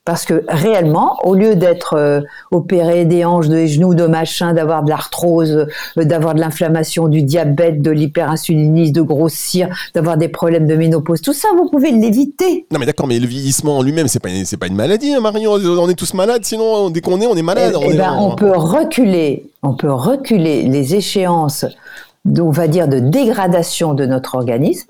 Parce 0.05 0.27
que 0.27 0.45
réellement, 0.49 1.17
au 1.25 1.35
lieu 1.35 1.57
d'être 1.57 1.95
euh, 1.95 2.21
opéré 2.51 3.07
des 3.07 3.25
hanches, 3.25 3.49
des 3.49 3.69
genoux, 3.69 3.95
de 3.95 4.05
machin, 4.07 4.53
d'avoir 4.53 4.83
de 4.83 4.91
l'arthrose, 4.91 5.67
euh, 5.97 6.05
d'avoir 6.05 6.35
de 6.35 6.41
l'inflammation, 6.41 7.09
du 7.09 7.23
diabète, 7.23 7.81
de 7.81 7.91
l'hyperinsulinisme, 7.91 8.93
de 8.93 9.01
grossir, 9.01 9.69
d'avoir 9.95 10.19
des 10.19 10.29
problèmes 10.29 10.67
de 10.67 10.75
ménopause, 10.75 11.23
tout 11.23 11.33
ça, 11.33 11.49
vous 11.57 11.71
pouvez 11.71 11.91
l'éviter. 11.91 12.67
Non 12.71 12.79
mais 12.79 12.85
d'accord, 12.85 13.07
mais 13.07 13.19
le 13.19 13.27
vieillissement 13.27 13.79
en 13.79 13.83
lui-même, 13.83 14.09
c'est 14.09 14.21
pas 14.21 14.29
c'est 14.45 14.59
pas 14.59 14.67
une 14.67 14.77
maladie, 14.77 15.15
hein, 15.15 15.21
Marion. 15.21 15.53
On 15.53 15.89
est 15.89 15.95
tous 15.95 16.13
malades, 16.13 16.45
sinon 16.45 16.91
dès 16.91 17.01
qu'on 17.01 17.19
est, 17.23 17.27
on 17.27 17.37
est 17.37 17.43
malade. 17.43 17.73
Eh- 17.73 17.77
on 17.77 17.91
eh 17.91 17.95
est- 17.95 17.97
ben, 17.97 18.15
on 18.21 18.35
peut 18.35 18.55
reculer, 18.55 19.47
on 19.63 19.73
peut 19.73 19.93
reculer 19.93 20.65
les 20.65 20.95
échéances, 20.97 21.65
on 22.27 22.51
va 22.51 22.69
dire, 22.69 22.89
de 22.89 22.99
dégradation 22.99 23.95
de 23.95 24.05
notre 24.05 24.35
organisme 24.35 24.89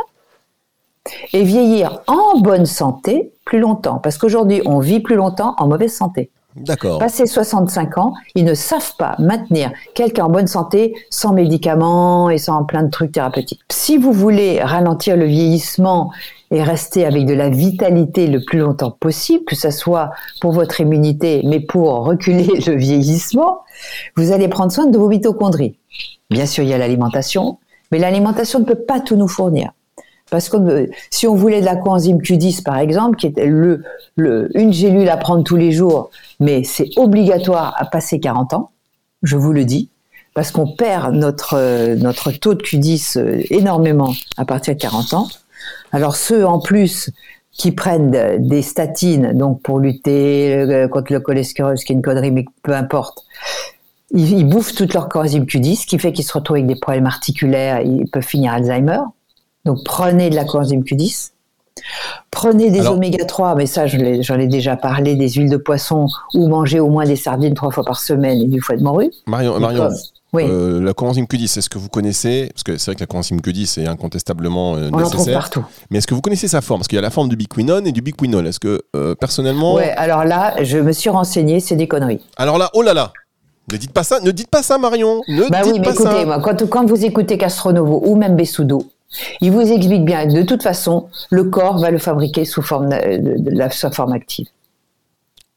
et 1.33 1.45
vieillir 1.45 2.01
en 2.09 2.41
bonne 2.41 2.67
santé 2.67 3.31
plus 3.45 3.61
longtemps. 3.61 3.99
Parce 3.99 4.19
qu'aujourd'hui, 4.19 4.63
on 4.67 4.79
vit 4.79 5.01
plus 5.01 5.17
longtemps 5.17 5.55
en 5.59 5.69
mauvaise 5.69 5.95
santé. 5.95 6.31
D'accord. 6.57 7.01
Passé 7.01 7.27
65 7.27 7.99
ans, 7.99 8.15
ils 8.37 8.45
ne 8.45 8.55
savent 8.55 8.95
pas 8.97 9.17
maintenir 9.19 9.73
quelqu'un 9.95 10.27
en 10.27 10.31
bonne 10.31 10.47
santé 10.47 10.95
sans 11.11 11.33
médicaments 11.33 12.31
et 12.31 12.39
sans 12.39 12.63
plein 12.65 12.85
de 12.85 12.91
trucs 12.91 13.11
thérapeutiques. 13.13 13.61
Si 13.73 13.99
vous 13.99 14.13
voulez 14.13 14.63
ralentir 14.63 15.17
le 15.17 15.25
vieillissement 15.25 16.13
et 16.53 16.63
rester 16.63 17.05
avec 17.07 17.27
de 17.27 17.35
la 17.35 17.49
vitalité 17.49 18.29
le 18.29 18.45
plus 18.45 18.61
longtemps 18.61 18.93
possible, 18.93 19.45
que 19.45 19.57
ce 19.57 19.71
soit 19.71 20.11
pour 20.41 20.53
votre 20.53 20.81
immunité, 20.81 21.43
mais 21.45 21.59
pour 21.59 22.05
reculer 22.05 22.47
le 22.67 22.77
vieillissement, 22.77 23.63
vous 24.17 24.31
allez 24.31 24.47
prendre 24.47 24.71
soin 24.71 24.87
de 24.87 24.97
vos 24.97 25.09
mitochondries. 25.09 25.77
Bien 26.31 26.47
sûr, 26.47 26.63
il 26.63 26.71
y 26.71 26.75
a 26.75 26.79
l'alimentation, 26.79 27.59
mais 27.91 27.99
l'alimentation 27.99 28.61
ne 28.61 28.65
peut 28.65 28.77
pas 28.77 29.01
tout 29.01 29.17
nous 29.17 29.29
fournir. 29.29 29.73
Parce 30.31 30.49
que 30.49 30.89
si 31.11 31.27
on 31.27 31.35
voulait 31.35 31.61
de 31.61 31.67
la 31.67 31.77
coenzyme 31.77 32.19
Q10, 32.19 32.63
par 32.63 32.79
exemple, 32.79 33.17
qui 33.17 33.27
est 33.27 33.47
le, 33.47 33.85
le, 34.17 34.51
une 34.59 34.73
gélule 34.73 35.09
à 35.09 35.17
prendre 35.17 35.45
tous 35.45 35.57
les 35.57 35.71
jours, 35.71 36.11
mais 36.41 36.65
c'est 36.65 36.89
obligatoire 36.97 37.75
à 37.77 37.85
passer 37.85 38.21
40 38.21 38.55
ans, 38.55 38.71
je 39.23 39.37
vous 39.37 39.53
le 39.53 39.65
dis, 39.65 39.91
parce 40.35 40.51
qu'on 40.51 40.67
perd 40.67 41.15
notre, 41.15 41.95
notre 41.95 42.33
taux 42.33 42.55
de 42.55 42.63
Q10 42.63 43.19
euh, 43.19 43.43
énormément 43.51 44.15
à 44.37 44.45
partir 44.45 44.75
de 44.75 44.81
40 44.81 45.15
ans. 45.15 45.29
Alors 45.93 46.17
ceux 46.17 46.45
en 46.47 46.59
plus 46.59 47.11
qui 47.53 47.71
prennent 47.71 48.11
des 48.39 48.63
statines, 48.63 49.33
donc 49.33 49.63
pour 49.63 49.79
lutter 49.79 50.55
euh, 50.55 50.89
contre 50.89 51.13
le 51.13 51.21
cholestérol, 51.21 51.79
ce 51.79 51.85
qui 51.85 51.93
est 51.93 51.97
une 51.97 52.03
connerie, 52.03 52.33
mais 52.33 52.45
peu 52.63 52.75
importe, 52.75 53.25
ils, 54.11 54.45
bouffent 54.45 54.75
toute 54.75 54.93
leur 54.95 55.09
coenzyme 55.09 55.45
Q10, 55.45 55.83
ce 55.83 55.87
qui 55.87 55.99
fait 55.99 56.13
qu'ils 56.13 56.25
se 56.25 56.33
retrouvent 56.33 56.57
avec 56.57 56.67
des 56.67 56.77
problèmes 56.77 57.07
articulaires, 57.07 57.81
ils 57.81 58.09
peuvent 58.11 58.25
finir 58.25 58.53
Alzheimer. 58.53 59.01
Donc 59.65 59.79
prenez 59.85 60.31
de 60.31 60.35
la 60.35 60.45
coenzyme 60.45 60.83
Q10. 60.83 61.31
Prenez 62.31 62.71
des 62.71 62.87
oméga 62.87 63.25
3, 63.25 63.57
mais 63.57 63.67
ça 63.67 63.87
j'en 63.87 64.39
ai, 64.39 64.47
déjà 64.47 64.77
parlé, 64.77 65.17
des 65.17 65.29
huiles 65.29 65.51
de 65.51 65.57
poisson 65.57 66.07
ou 66.35 66.49
mangez 66.49 66.81
au 66.81 66.89
moins 66.89 67.05
des 67.05 67.17
sardines 67.17 67.55
trois 67.55 67.71
fois 67.71 67.85
par 67.85 68.01
semaine 68.01 68.41
et 68.41 68.47
du 68.47 68.61
foie 68.61 68.77
de 68.77 68.83
morue. 68.83 69.11
Marion, 69.27 69.59
Marion 69.59 69.91
euh, 70.43 70.83
la 70.83 70.95
coenzyme 70.95 71.27
Q10, 71.27 71.59
est-ce 71.59 71.71
que 71.71 71.79
vous 71.79 71.89
connaissez? 71.89 72.51
Parce 72.53 72.63
que 72.63 72.77
c'est 72.77 72.91
vrai 72.91 72.97
que 72.97 73.01
la 73.01 73.07
coenzyme 73.07 73.39
Q10 73.39 73.81
est 73.81 73.87
incontestablement 73.87 74.77
euh, 74.77 74.91
On 74.93 74.99
nécessaire. 74.99 75.39
partout. 75.39 75.65
Mais 75.91 75.99
est-ce 75.99 76.07
que 76.07 76.15
vous 76.15 76.21
connaissez 76.21 76.49
sa 76.49 76.61
forme? 76.61 76.81
Parce 76.81 76.89
qu'il 76.89 76.97
y 76.97 76.99
a 76.99 77.03
la 77.03 77.11
forme 77.11 77.29
du 77.29 77.37
biquinone 77.37 77.87
et 77.87 77.93
du 77.93 78.03
biquinol. 78.03 78.47
Est-ce 78.47 78.61
que 78.61 78.83
euh, 78.97 79.15
personnellement 79.15 79.75
Ouais, 79.75 79.91
alors 79.97 80.25
là, 80.25 80.55
je 80.63 80.79
me 80.79 80.93
suis 80.93 81.11
renseigné, 81.11 81.61
c'est 81.61 81.77
des 81.77 81.89
conneries. 81.89 82.21
Alors 82.37 82.59
là, 82.59 82.71
oh 82.75 82.83
là 82.83 82.95
là 82.95 83.13
ne 83.73 83.79
dites 83.79 83.93
pas 83.93 84.03
ça, 84.03 84.21
ne 84.21 84.31
dites 84.31 84.51
pas 84.51 84.63
ça, 84.63 84.77
Marion. 84.77 85.23
Ne 85.27 85.49
bah 85.49 85.63
dites 85.63 85.73
oui, 85.73 85.79
mais 85.79 85.87
pas 85.87 85.95
écoutez, 85.95 86.11
ça. 86.11 86.27
moi, 86.27 86.39
quand, 86.41 86.69
quand 86.69 86.85
vous 86.85 87.03
écoutez 87.03 87.39
Castronovo 87.39 88.03
ou 88.05 88.15
même 88.15 88.37
Bessudo, 88.37 88.85
il 89.41 89.53
vous 89.53 89.61
explique 89.61 90.05
bien 90.05 90.27
de 90.27 90.43
toute 90.43 90.63
façon, 90.63 91.07
le 91.31 91.45
corps 91.45 91.79
va 91.79 91.91
le 91.91 91.99
fabriquer 91.99 92.45
sous 92.45 92.63
forme 92.63 92.89
de, 92.91 93.51
la 93.51 93.71
sa 93.71 93.91
forme 93.91 94.13
active. 94.13 94.47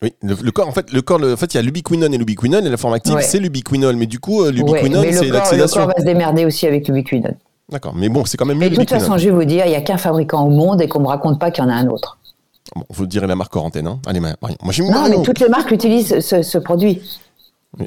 Oui, 0.03 0.13
le, 0.21 0.51
corps, 0.51 0.67
en 0.67 0.71
fait, 0.71 0.91
le 0.93 1.01
corps, 1.01 1.19
en 1.23 1.35
fait, 1.37 1.55
il 1.55 1.57
y 1.57 1.59
a 1.59 1.63
l'ubiquinone 1.63 2.13
et 2.13 2.17
l'ubiquinol, 2.19 2.65
et 2.65 2.69
la 2.69 2.77
forme 2.77 2.93
active, 2.93 3.15
Ouais. 3.15 3.23
c'est 3.23 3.39
l'ubiquinol. 3.39 3.95
Mais 3.95 4.05
du 4.05 4.19
coup, 4.19 4.43
euh, 4.43 4.51
Ouais, 4.51 4.89
mais 4.89 5.11
c'est 5.11 5.29
corps, 5.29 5.53
le 5.53 5.67
corps 5.67 5.87
va 5.87 5.95
se 5.97 6.03
démerder 6.03 6.45
aussi 6.45 6.67
avec 6.67 6.87
l'ubiquinone. 6.87 7.35
D'accord, 7.69 7.95
mais 7.95 8.07
bon, 8.07 8.23
c'est 8.23 8.37
quand 8.37 8.45
même 8.45 8.59
mieux 8.59 8.67
Et 8.67 8.69
de 8.69 8.75
toute 8.75 8.89
façon, 8.89 9.17
je 9.17 9.25
vais 9.25 9.35
vous 9.35 9.43
dire, 9.43 9.65
il 9.65 9.69
n'y 9.69 9.75
a 9.75 9.81
qu'un 9.81 9.97
fabricant 9.97 10.45
au 10.45 10.51
monde 10.51 10.81
et 10.81 10.87
qu'on 10.87 10.99
me 10.99 11.07
raconte 11.07 11.39
pas 11.39 11.49
qu'il 11.49 11.63
y 11.63 11.67
en 11.67 11.69
a 11.69 11.73
un 11.73 11.87
autre. 11.87 12.17
Bon, 12.75 12.83
vous 12.89 13.07
direz 13.07 13.27
la 13.27 13.35
marque 13.35 13.55
hors 13.55 13.65
antenne, 13.65 13.87
hein. 13.87 13.99
Allez. 14.05 14.19
Moi, 14.19 14.35
j'aime 14.69 14.91
Non, 14.91 15.09
mais 15.09 15.21
toutes 15.23 15.39
les 15.39 15.49
marques 15.49 15.71
utilisent 15.71 16.19
ce, 16.19 16.43
ce 16.43 16.57
produit. 16.59 17.01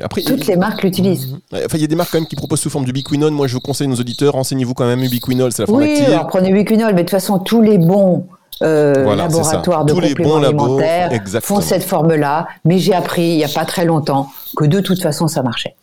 Après, 0.03 0.23
Toutes 0.23 0.47
les 0.47 0.57
marques 0.57 0.83
l'utilisent. 0.83 1.33
Ouais, 1.53 1.63
Enfin, 1.65 1.77
il 1.79 1.81
y 1.81 1.85
a 1.85 1.87
des 1.89 1.97
marques 1.97 2.11
quand 2.13 2.19
même 2.19 2.29
qui 2.29 2.37
proposent 2.37 2.61
sous 2.61 2.71
forme 2.71 2.85
d'ubiquinone. 2.85 3.35
Moi, 3.35 3.47
je 3.47 3.55
vous 3.55 3.61
conseille 3.61 3.89
nos 3.89 3.97
auditeurs, 3.97 4.35
renseignez-vous 4.35 4.75
quand 4.75 4.87
même. 4.87 5.03
Ubiquinol, 5.03 5.53
c'est 5.53 5.63
la 5.63 5.67
forme 5.67 5.81
Oui, 5.83 6.01
alors 6.07 6.27
prenez 6.29 6.51
Ubiquinol, 6.51 6.89
mais 6.95 7.03
de 7.03 7.09
toute 7.09 7.11
façon, 7.11 7.39
tous 7.39 7.61
les 7.63 7.79
bons 7.79 8.27
euh, 8.63 8.93
Voilà, 9.05 9.25
laboratoires 9.25 9.85
de 9.87 9.93
Tous 9.93 10.01
les 10.01 10.09
compléments 10.11 10.39
bons 10.39 10.45
alimentaires 10.45 11.11
font 11.43 11.61
cette 11.61 11.83
forme-là. 11.83 12.47
Mais 12.65 12.79
j'ai 12.79 12.95
appris, 12.95 13.23
il 13.31 13.37
n'y 13.39 13.45
a 13.45 13.49
pas 13.49 13.65
très 13.65 13.85
longtemps, 13.85 14.29
que 14.57 14.65
de 14.67 14.81
toute 14.81 15.01
façon, 15.03 15.27
ça 15.29 15.43
marchait. 15.43 15.75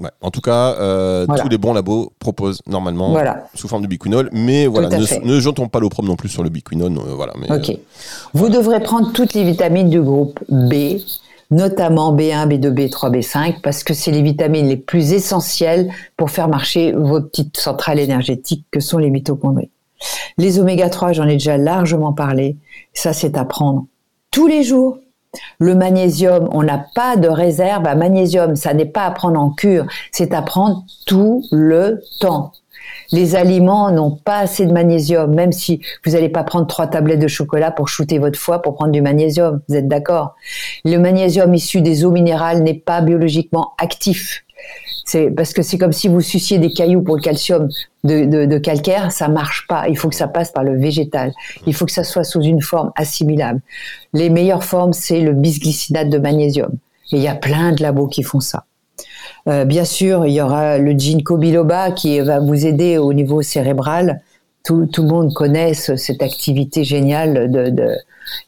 Ouais. 0.00 0.10
En 0.22 0.30
tout 0.32 0.40
cas, 0.40 0.74
euh, 0.80 1.24
Voilà. 1.28 1.42
tous 1.42 1.48
les 1.48 1.58
bons 1.58 1.72
labos 1.72 2.12
proposent 2.18 2.60
normalement 2.66 3.10
Voilà. 3.10 3.46
sous 3.54 3.68
forme 3.68 3.82
de 3.82 3.86
biquinol. 3.86 4.28
Mais 4.32 4.66
voilà, 4.66 4.88
ne, 4.88 5.24
ne 5.24 5.38
jetons 5.38 5.68
pas 5.68 5.78
l'opprobre 5.78 6.08
non 6.08 6.16
plus 6.16 6.28
sur 6.30 6.42
le 6.42 6.48
biquinone. 6.48 6.98
euh, 6.98 7.14
voilà, 7.14 7.34
mais. 7.38 7.46
Vous 8.32 8.48
devrez 8.48 8.82
prendre 8.82 9.12
toutes 9.12 9.34
les 9.34 9.44
vitamines 9.44 9.90
du 9.90 10.00
groupe 10.00 10.40
B, 10.48 10.96
notamment 11.50 12.14
B1, 12.14 12.48
B2, 12.48 12.70
B3, 12.70 13.10
B5, 13.10 13.60
parce 13.62 13.84
que 13.84 13.94
c'est 13.94 14.10
les 14.10 14.22
vitamines 14.22 14.68
les 14.68 14.76
plus 14.76 15.12
essentielles 15.12 15.90
pour 16.16 16.30
faire 16.30 16.48
marcher 16.48 16.92
vos 16.92 17.20
petites 17.20 17.56
centrales 17.56 17.98
énergétiques 17.98 18.66
que 18.70 18.80
sont 18.80 18.98
les 18.98 19.10
mitochondries. 19.10 19.70
Les 20.38 20.58
oméga 20.58 20.90
3, 20.90 21.12
j'en 21.12 21.26
ai 21.26 21.34
déjà 21.34 21.56
largement 21.56 22.12
parlé. 22.12 22.56
Ça, 22.92 23.12
c'est 23.12 23.36
à 23.36 23.44
prendre 23.44 23.86
tous 24.30 24.46
les 24.46 24.62
jours. 24.62 24.98
Le 25.58 25.74
magnésium, 25.74 26.48
on 26.52 26.62
n'a 26.62 26.86
pas 26.94 27.16
de 27.16 27.28
réserve 27.28 27.86
à 27.86 27.94
magnésium. 27.94 28.56
Ça 28.56 28.74
n'est 28.74 28.84
pas 28.84 29.04
à 29.04 29.10
prendre 29.10 29.40
en 29.40 29.50
cure. 29.50 29.86
C'est 30.12 30.32
à 30.32 30.42
prendre 30.42 30.84
tout 31.06 31.44
le 31.50 32.02
temps. 32.20 32.52
Les 33.12 33.36
aliments 33.36 33.90
n'ont 33.90 34.12
pas 34.16 34.38
assez 34.38 34.66
de 34.66 34.72
magnésium, 34.72 35.34
même 35.34 35.52
si 35.52 35.80
vous 36.04 36.12
n'allez 36.12 36.28
pas 36.28 36.42
prendre 36.44 36.66
trois 36.66 36.86
tablettes 36.86 37.20
de 37.20 37.28
chocolat 37.28 37.70
pour 37.70 37.88
shooter 37.88 38.18
votre 38.18 38.38
foie 38.38 38.62
pour 38.62 38.74
prendre 38.74 38.92
du 38.92 39.02
magnésium. 39.02 39.60
Vous 39.68 39.74
êtes 39.76 39.88
d'accord? 39.88 40.34
Le 40.84 40.96
magnésium 40.96 41.52
issu 41.54 41.80
des 41.82 42.04
eaux 42.04 42.10
minérales 42.10 42.62
n'est 42.62 42.74
pas 42.74 43.00
biologiquement 43.00 43.72
actif. 43.78 44.44
C'est 45.04 45.30
parce 45.30 45.52
que 45.52 45.60
c'est 45.60 45.76
comme 45.76 45.92
si 45.92 46.08
vous 46.08 46.22
suciez 46.22 46.58
des 46.58 46.72
cailloux 46.72 47.02
pour 47.02 47.16
le 47.16 47.20
calcium 47.20 47.68
de, 48.04 48.46
de- 48.46 48.58
calcaire, 48.58 49.12
ça 49.12 49.28
marche 49.28 49.66
pas. 49.68 49.86
Il 49.88 49.98
faut 49.98 50.08
que 50.08 50.14
ça 50.14 50.28
passe 50.28 50.50
par 50.50 50.64
le 50.64 50.78
végétal. 50.78 51.32
Il 51.66 51.74
faut 51.74 51.84
que 51.84 51.92
ça 51.92 52.04
soit 52.04 52.24
sous 52.24 52.40
une 52.42 52.62
forme 52.62 52.90
assimilable. 52.96 53.60
Les 54.14 54.30
meilleures 54.30 54.64
formes, 54.64 54.94
c'est 54.94 55.20
le 55.20 55.32
bisglycinate 55.34 56.08
de 56.08 56.18
magnésium. 56.18 56.72
Et 57.12 57.16
il 57.16 57.22
y 57.22 57.28
a 57.28 57.34
plein 57.34 57.72
de 57.72 57.82
labos 57.82 58.08
qui 58.08 58.22
font 58.22 58.40
ça. 58.40 58.64
Euh, 59.48 59.64
bien 59.64 59.84
sûr, 59.84 60.26
il 60.26 60.32
y 60.32 60.40
aura 60.40 60.78
le 60.78 60.92
ginkgo 60.92 61.36
biloba 61.36 61.90
qui 61.92 62.18
va 62.20 62.40
vous 62.40 62.66
aider 62.66 62.98
au 62.98 63.12
niveau 63.12 63.42
cérébral. 63.42 64.20
Tout, 64.64 64.86
tout 64.86 65.02
le 65.02 65.08
monde 65.08 65.32
connaît 65.34 65.74
ce- 65.74 65.96
cette 65.96 66.22
activité 66.22 66.84
géniale 66.84 67.50
de, 67.50 67.68
de- 67.70 67.96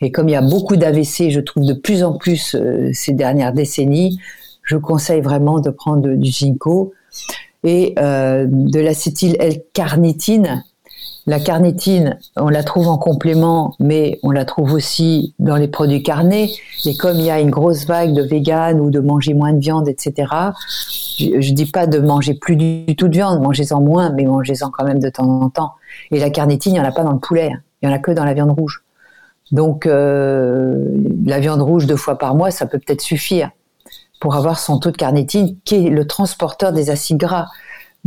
et 0.01 0.11
comme 0.11 0.29
il 0.29 0.33
y 0.33 0.37
a 0.37 0.41
beaucoup 0.43 0.77
d'AVC, 0.77 1.31
je 1.31 1.41
trouve 1.41 1.65
de 1.67 1.75
plus 1.75 2.03
en 2.03 2.15
plus 2.15 2.55
euh, 2.55 2.91
ces 2.95 3.13
dernières 3.13 3.53
décennies, 3.53 4.19
je 4.63 4.77
conseille 4.77 5.21
vraiment 5.21 5.61
de 5.61 5.69
prendre 5.71 6.09
du 6.09 6.31
ginkgo 6.31 6.95
et 7.65 7.95
euh, 7.99 8.47
de 8.49 8.81
l'acétyl 8.81 9.37
L-carnitine. 9.39 10.65
La 11.29 11.41
carnitine, 11.41 12.19
on 12.37 12.49
la 12.49 12.63
trouve 12.63 12.87
en 12.87 12.99
complément, 12.99 13.75
mais 13.81 14.21
on 14.23 14.31
la 14.31 14.45
trouve 14.45 14.73
aussi 14.73 15.35
dans 15.41 15.57
les 15.57 15.67
produits 15.67 16.05
carnés. 16.05 16.53
Et 16.85 16.97
comme 16.97 17.17
il 17.17 17.25
y 17.25 17.31
a 17.31 17.41
une 17.41 17.51
grosse 17.51 17.85
vague 17.85 18.13
de 18.13 18.23
vegan 18.23 18.81
ou 18.81 18.91
de 18.91 19.01
manger 19.01 19.35
moins 19.35 19.53
de 19.53 19.59
viande, 19.59 19.89
etc., 19.89 20.29
je, 21.19 21.41
je 21.41 21.53
dis 21.53 21.67
pas 21.67 21.89
de 21.89 21.99
manger 21.99 22.35
plus 22.35 22.55
du 22.55 22.95
tout 22.95 23.09
de 23.09 23.15
viande, 23.15 23.41
mangez-en 23.41 23.81
moins, 23.81 24.11
mais 24.11 24.25
mangez-en 24.25 24.71
quand 24.71 24.85
même 24.85 25.01
de 25.01 25.09
temps 25.09 25.29
en 25.29 25.51
temps. 25.51 25.73
Et 26.13 26.21
la 26.21 26.31
carnitine, 26.31 26.75
il 26.75 26.81
n'y 26.81 26.81
en 26.81 26.89
a 26.89 26.93
pas 26.93 27.03
dans 27.03 27.13
le 27.13 27.19
poulet, 27.19 27.51
hein. 27.53 27.61
il 27.83 27.89
y 27.89 27.93
en 27.93 27.95
a 27.95 27.99
que 27.99 28.13
dans 28.13 28.25
la 28.25 28.35
viande 28.35 28.53
rouge. 28.53 28.85
Donc, 29.51 29.87
euh, 29.87 30.85
la 31.25 31.41
viande 31.41 31.63
rouge 31.63 31.87
deux 31.87 31.97
fois 31.97 32.19
par 32.19 32.35
mois, 32.35 32.51
ça 32.53 32.67
peut 32.67 32.79
peut-être 32.79 33.01
suffire 33.01 33.51
pour 34.21 34.35
avoir 34.35 34.59
son 34.59 34.79
taux 34.79 34.91
de 34.91 34.97
carnitine, 34.97 35.57
qui 35.65 35.87
est 35.87 35.91
le 35.91 36.07
transporteur 36.07 36.73
des 36.73 36.91
acides 36.91 37.19
gras. 37.19 37.47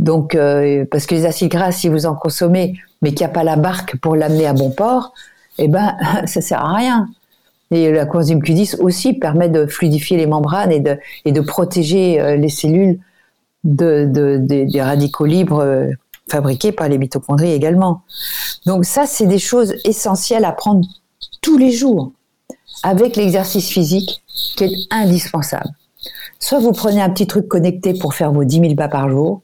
Donc, 0.00 0.34
euh, 0.34 0.84
parce 0.90 1.04
que 1.06 1.14
les 1.14 1.26
acides 1.26 1.50
gras, 1.50 1.72
si 1.72 1.88
vous 1.88 2.06
en 2.06 2.14
consommez, 2.14 2.74
mais 3.02 3.10
qu'il 3.10 3.20
n'y 3.26 3.30
a 3.30 3.34
pas 3.34 3.44
la 3.44 3.56
barque 3.56 3.96
pour 3.98 4.16
l'amener 4.16 4.46
à 4.46 4.54
bon 4.54 4.70
port, 4.70 5.12
eh 5.58 5.68
ben, 5.68 5.94
ça 6.26 6.40
sert 6.40 6.64
à 6.64 6.74
rien. 6.74 7.08
Et 7.70 7.92
la 7.92 8.06
coenzyme 8.06 8.40
Q10 8.40 8.80
aussi 8.80 9.12
permet 9.12 9.48
de 9.48 9.66
fluidifier 9.66 10.16
les 10.16 10.26
membranes 10.26 10.72
et 10.72 10.80
de, 10.80 10.98
et 11.26 11.32
de 11.32 11.40
protéger 11.40 12.18
euh, 12.20 12.36
les 12.36 12.48
cellules 12.48 12.98
de, 13.62 14.06
de- 14.10 14.38
des- 14.40 14.64
des 14.64 14.82
radicaux 14.82 15.26
libres 15.26 15.60
euh, 15.62 15.90
fabriqués 16.28 16.72
par 16.72 16.88
les 16.88 16.96
mitochondries 16.98 17.52
également. 17.52 18.00
Donc 18.66 18.84
ça, 18.86 19.04
c'est 19.06 19.26
des 19.26 19.38
choses 19.38 19.74
essentielles 19.84 20.44
à 20.46 20.52
prendre 20.52 20.86
tous 21.42 21.58
les 21.58 21.70
jours 21.72 22.10
avec 22.82 23.16
l'exercice 23.16 23.68
physique 23.68 24.22
qui 24.56 24.64
est 24.64 24.76
indispensable. 24.90 25.68
Soit 26.38 26.58
vous 26.60 26.72
prenez 26.72 27.02
un 27.02 27.10
petit 27.10 27.26
truc 27.26 27.46
connecté 27.48 27.92
pour 27.94 28.14
faire 28.14 28.32
vos 28.32 28.44
10 28.44 28.60
000 28.60 28.74
pas 28.76 28.88
par 28.88 29.10
jour, 29.10 29.42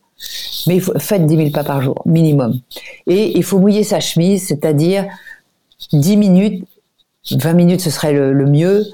mais 0.67 0.81
faites 0.99 1.27
10 1.27 1.37
000 1.37 1.51
pas 1.51 1.65
par 1.65 1.83
jour, 1.83 2.03
minimum. 2.07 2.61
Et 3.07 3.37
il 3.37 3.45
faut 3.45 3.59
mouiller 3.59 3.85
sa 3.85 4.01
chemise, 4.01 4.47
c'est-à-dire 4.49 5.07
10 5.93 6.17
minutes, 6.17 6.65
20 7.31 7.53
minutes 7.53 7.81
ce 7.81 7.91
serait 7.91 8.13
le, 8.13 8.47
mieux, 8.47 8.85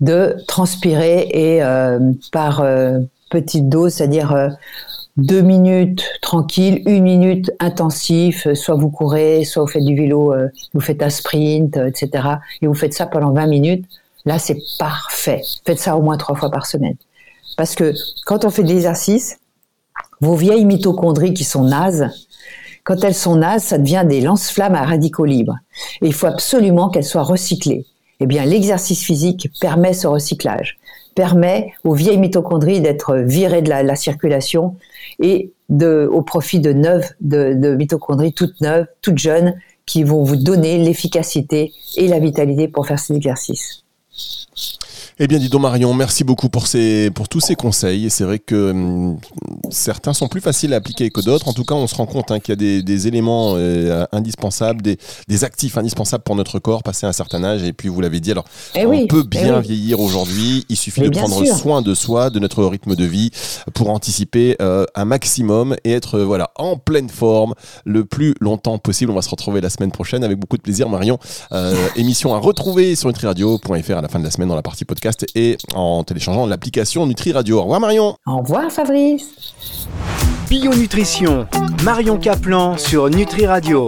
de 0.00 0.36
transpirer 0.46 1.28
et 1.32 1.62
euh, 1.62 1.98
par 2.32 2.60
euh, 2.60 3.00
petite 3.30 3.68
dose, 3.68 3.94
c'est-à-dire 3.94 4.32
euh, 4.32 4.48
deux 5.16 5.42
minutes 5.42 6.04
tranquille, 6.22 6.82
une 6.86 7.02
minute 7.02 7.50
intensif, 7.60 8.52
soit 8.54 8.74
vous 8.74 8.90
courez, 8.90 9.44
soit 9.44 9.62
vous 9.62 9.68
faites 9.68 9.84
du 9.84 9.94
vélo, 9.94 10.32
euh, 10.32 10.48
vous 10.74 10.80
faites 10.80 11.02
un 11.02 11.10
sprint, 11.10 11.76
etc. 11.76 12.28
Et 12.62 12.66
vous 12.66 12.74
faites 12.74 12.94
ça 12.94 13.06
pendant 13.06 13.32
20 13.32 13.46
minutes, 13.46 13.84
là 14.24 14.38
c'est 14.38 14.58
parfait. 14.78 15.42
Faites 15.64 15.78
ça 15.78 15.96
au 15.96 16.02
moins 16.02 16.16
trois 16.16 16.34
fois 16.36 16.50
par 16.50 16.66
semaine. 16.66 16.96
Parce 17.56 17.74
que 17.74 17.92
quand 18.24 18.44
on 18.44 18.50
fait 18.50 18.62
de 18.62 18.68
l'exercice, 18.68 19.38
vos 20.20 20.34
vieilles 20.34 20.64
mitochondries 20.64 21.34
qui 21.34 21.44
sont 21.44 21.64
nazes, 21.64 22.10
quand 22.84 23.04
elles 23.04 23.14
sont 23.14 23.36
nazes, 23.36 23.62
ça 23.62 23.78
devient 23.78 24.04
des 24.08 24.20
lance-flammes 24.20 24.74
à 24.74 24.84
radicaux 24.84 25.24
libres. 25.24 25.58
Il 26.02 26.14
faut 26.14 26.26
absolument 26.26 26.88
qu'elles 26.88 27.04
soient 27.04 27.22
recyclées. 27.22 27.86
Eh 28.20 28.26
bien, 28.26 28.44
l'exercice 28.44 29.02
physique 29.02 29.50
permet 29.60 29.92
ce 29.92 30.06
recyclage, 30.06 30.78
permet 31.14 31.72
aux 31.84 31.94
vieilles 31.94 32.18
mitochondries 32.18 32.80
d'être 32.80 33.16
virées 33.16 33.62
de 33.62 33.68
la, 33.68 33.82
la 33.82 33.96
circulation 33.96 34.76
et 35.20 35.52
au 35.70 36.22
profit 36.22 36.60
de 36.60 36.72
neuves, 36.72 37.10
de 37.20 37.74
mitochondries 37.76 38.32
toutes 38.32 38.60
neuves, 38.60 38.86
toutes 39.02 39.18
jeunes, 39.18 39.54
qui 39.86 40.02
vont 40.04 40.24
vous 40.24 40.36
donner 40.36 40.78
l'efficacité 40.78 41.72
et 41.96 42.08
la 42.08 42.18
vitalité 42.18 42.68
pour 42.68 42.86
faire 42.86 42.98
cet 42.98 43.16
exercice. 43.16 43.84
Eh 45.22 45.26
bien, 45.26 45.38
dis 45.38 45.50
donc 45.50 45.60
Marion, 45.60 45.92
merci 45.92 46.24
beaucoup 46.24 46.48
pour, 46.48 46.66
ces, 46.66 47.10
pour 47.10 47.28
tous 47.28 47.40
ces 47.40 47.54
conseils. 47.54 48.08
C'est 48.08 48.24
vrai 48.24 48.38
que 48.38 48.70
hum, 48.70 49.18
certains 49.68 50.14
sont 50.14 50.28
plus 50.28 50.40
faciles 50.40 50.72
à 50.72 50.76
appliquer 50.78 51.10
que 51.10 51.20
d'autres. 51.20 51.46
En 51.46 51.52
tout 51.52 51.64
cas, 51.64 51.74
on 51.74 51.86
se 51.86 51.94
rend 51.94 52.06
compte 52.06 52.30
hein, 52.30 52.40
qu'il 52.40 52.52
y 52.52 52.54
a 52.54 52.56
des, 52.56 52.82
des 52.82 53.06
éléments 53.06 53.52
euh, 53.54 54.06
indispensables, 54.12 54.80
des, 54.80 54.96
des, 55.28 55.44
actifs 55.44 55.76
indispensables 55.76 56.24
pour 56.24 56.36
notre 56.36 56.58
corps, 56.58 56.82
passer 56.82 57.04
un 57.04 57.12
certain 57.12 57.44
âge. 57.44 57.62
Et 57.64 57.74
puis, 57.74 57.90
vous 57.90 58.00
l'avez 58.00 58.18
dit, 58.20 58.30
alors, 58.30 58.46
Eh 58.74 58.86
on 58.86 58.88
oui, 58.88 59.06
peut 59.08 59.22
eh 59.26 59.28
bien 59.28 59.58
oui. 59.58 59.66
vieillir 59.66 60.00
aujourd'hui. 60.00 60.64
Il 60.70 60.76
suffit 60.76 61.02
Mais 61.02 61.10
de 61.10 61.18
prendre 61.18 61.44
sûr. 61.44 61.54
soin 61.54 61.82
de 61.82 61.92
soi, 61.94 62.30
de 62.30 62.38
notre 62.38 62.64
rythme 62.64 62.96
de 62.96 63.04
vie, 63.04 63.30
pour 63.74 63.90
anticiper 63.90 64.56
euh, 64.62 64.86
un 64.94 65.04
maximum 65.04 65.76
et 65.84 65.92
être 65.92 66.14
euh, 66.14 66.24
voilà 66.24 66.50
en 66.56 66.78
pleine 66.78 67.10
forme 67.10 67.52
le 67.84 68.06
plus 68.06 68.34
longtemps 68.40 68.78
possible. 68.78 69.12
On 69.12 69.16
va 69.16 69.22
se 69.22 69.28
retrouver 69.28 69.60
la 69.60 69.68
semaine 69.68 69.92
prochaine 69.92 70.24
avec 70.24 70.38
beaucoup 70.38 70.56
de 70.56 70.62
plaisir, 70.62 70.88
Marion. 70.88 71.18
Émission 71.96 72.34
à 72.34 72.38
retrouver 72.38 72.96
sur 72.96 73.08
nutriradio.fr 73.08 73.90
à 73.98 74.00
la 74.00 74.08
fin 74.08 74.18
de 74.18 74.24
la 74.24 74.30
semaine 74.30 74.48
dans 74.48 74.54
la 74.54 74.62
partie 74.62 74.86
podcast 74.86 75.09
et 75.34 75.56
en 75.74 76.02
téléchargeant 76.04 76.46
l'application 76.46 77.06
Nutri 77.06 77.32
Radio. 77.32 77.58
Au 77.58 77.62
revoir, 77.62 77.80
Marion. 77.80 78.16
Au 78.26 78.38
revoir 78.38 78.70
Fabrice. 78.70 79.56
Bio 80.48 80.74
Nutrition, 80.74 81.46
Marion 81.84 82.18
Caplan 82.18 82.76
sur 82.76 83.08
Nutri 83.08 83.46
Radio. 83.46 83.78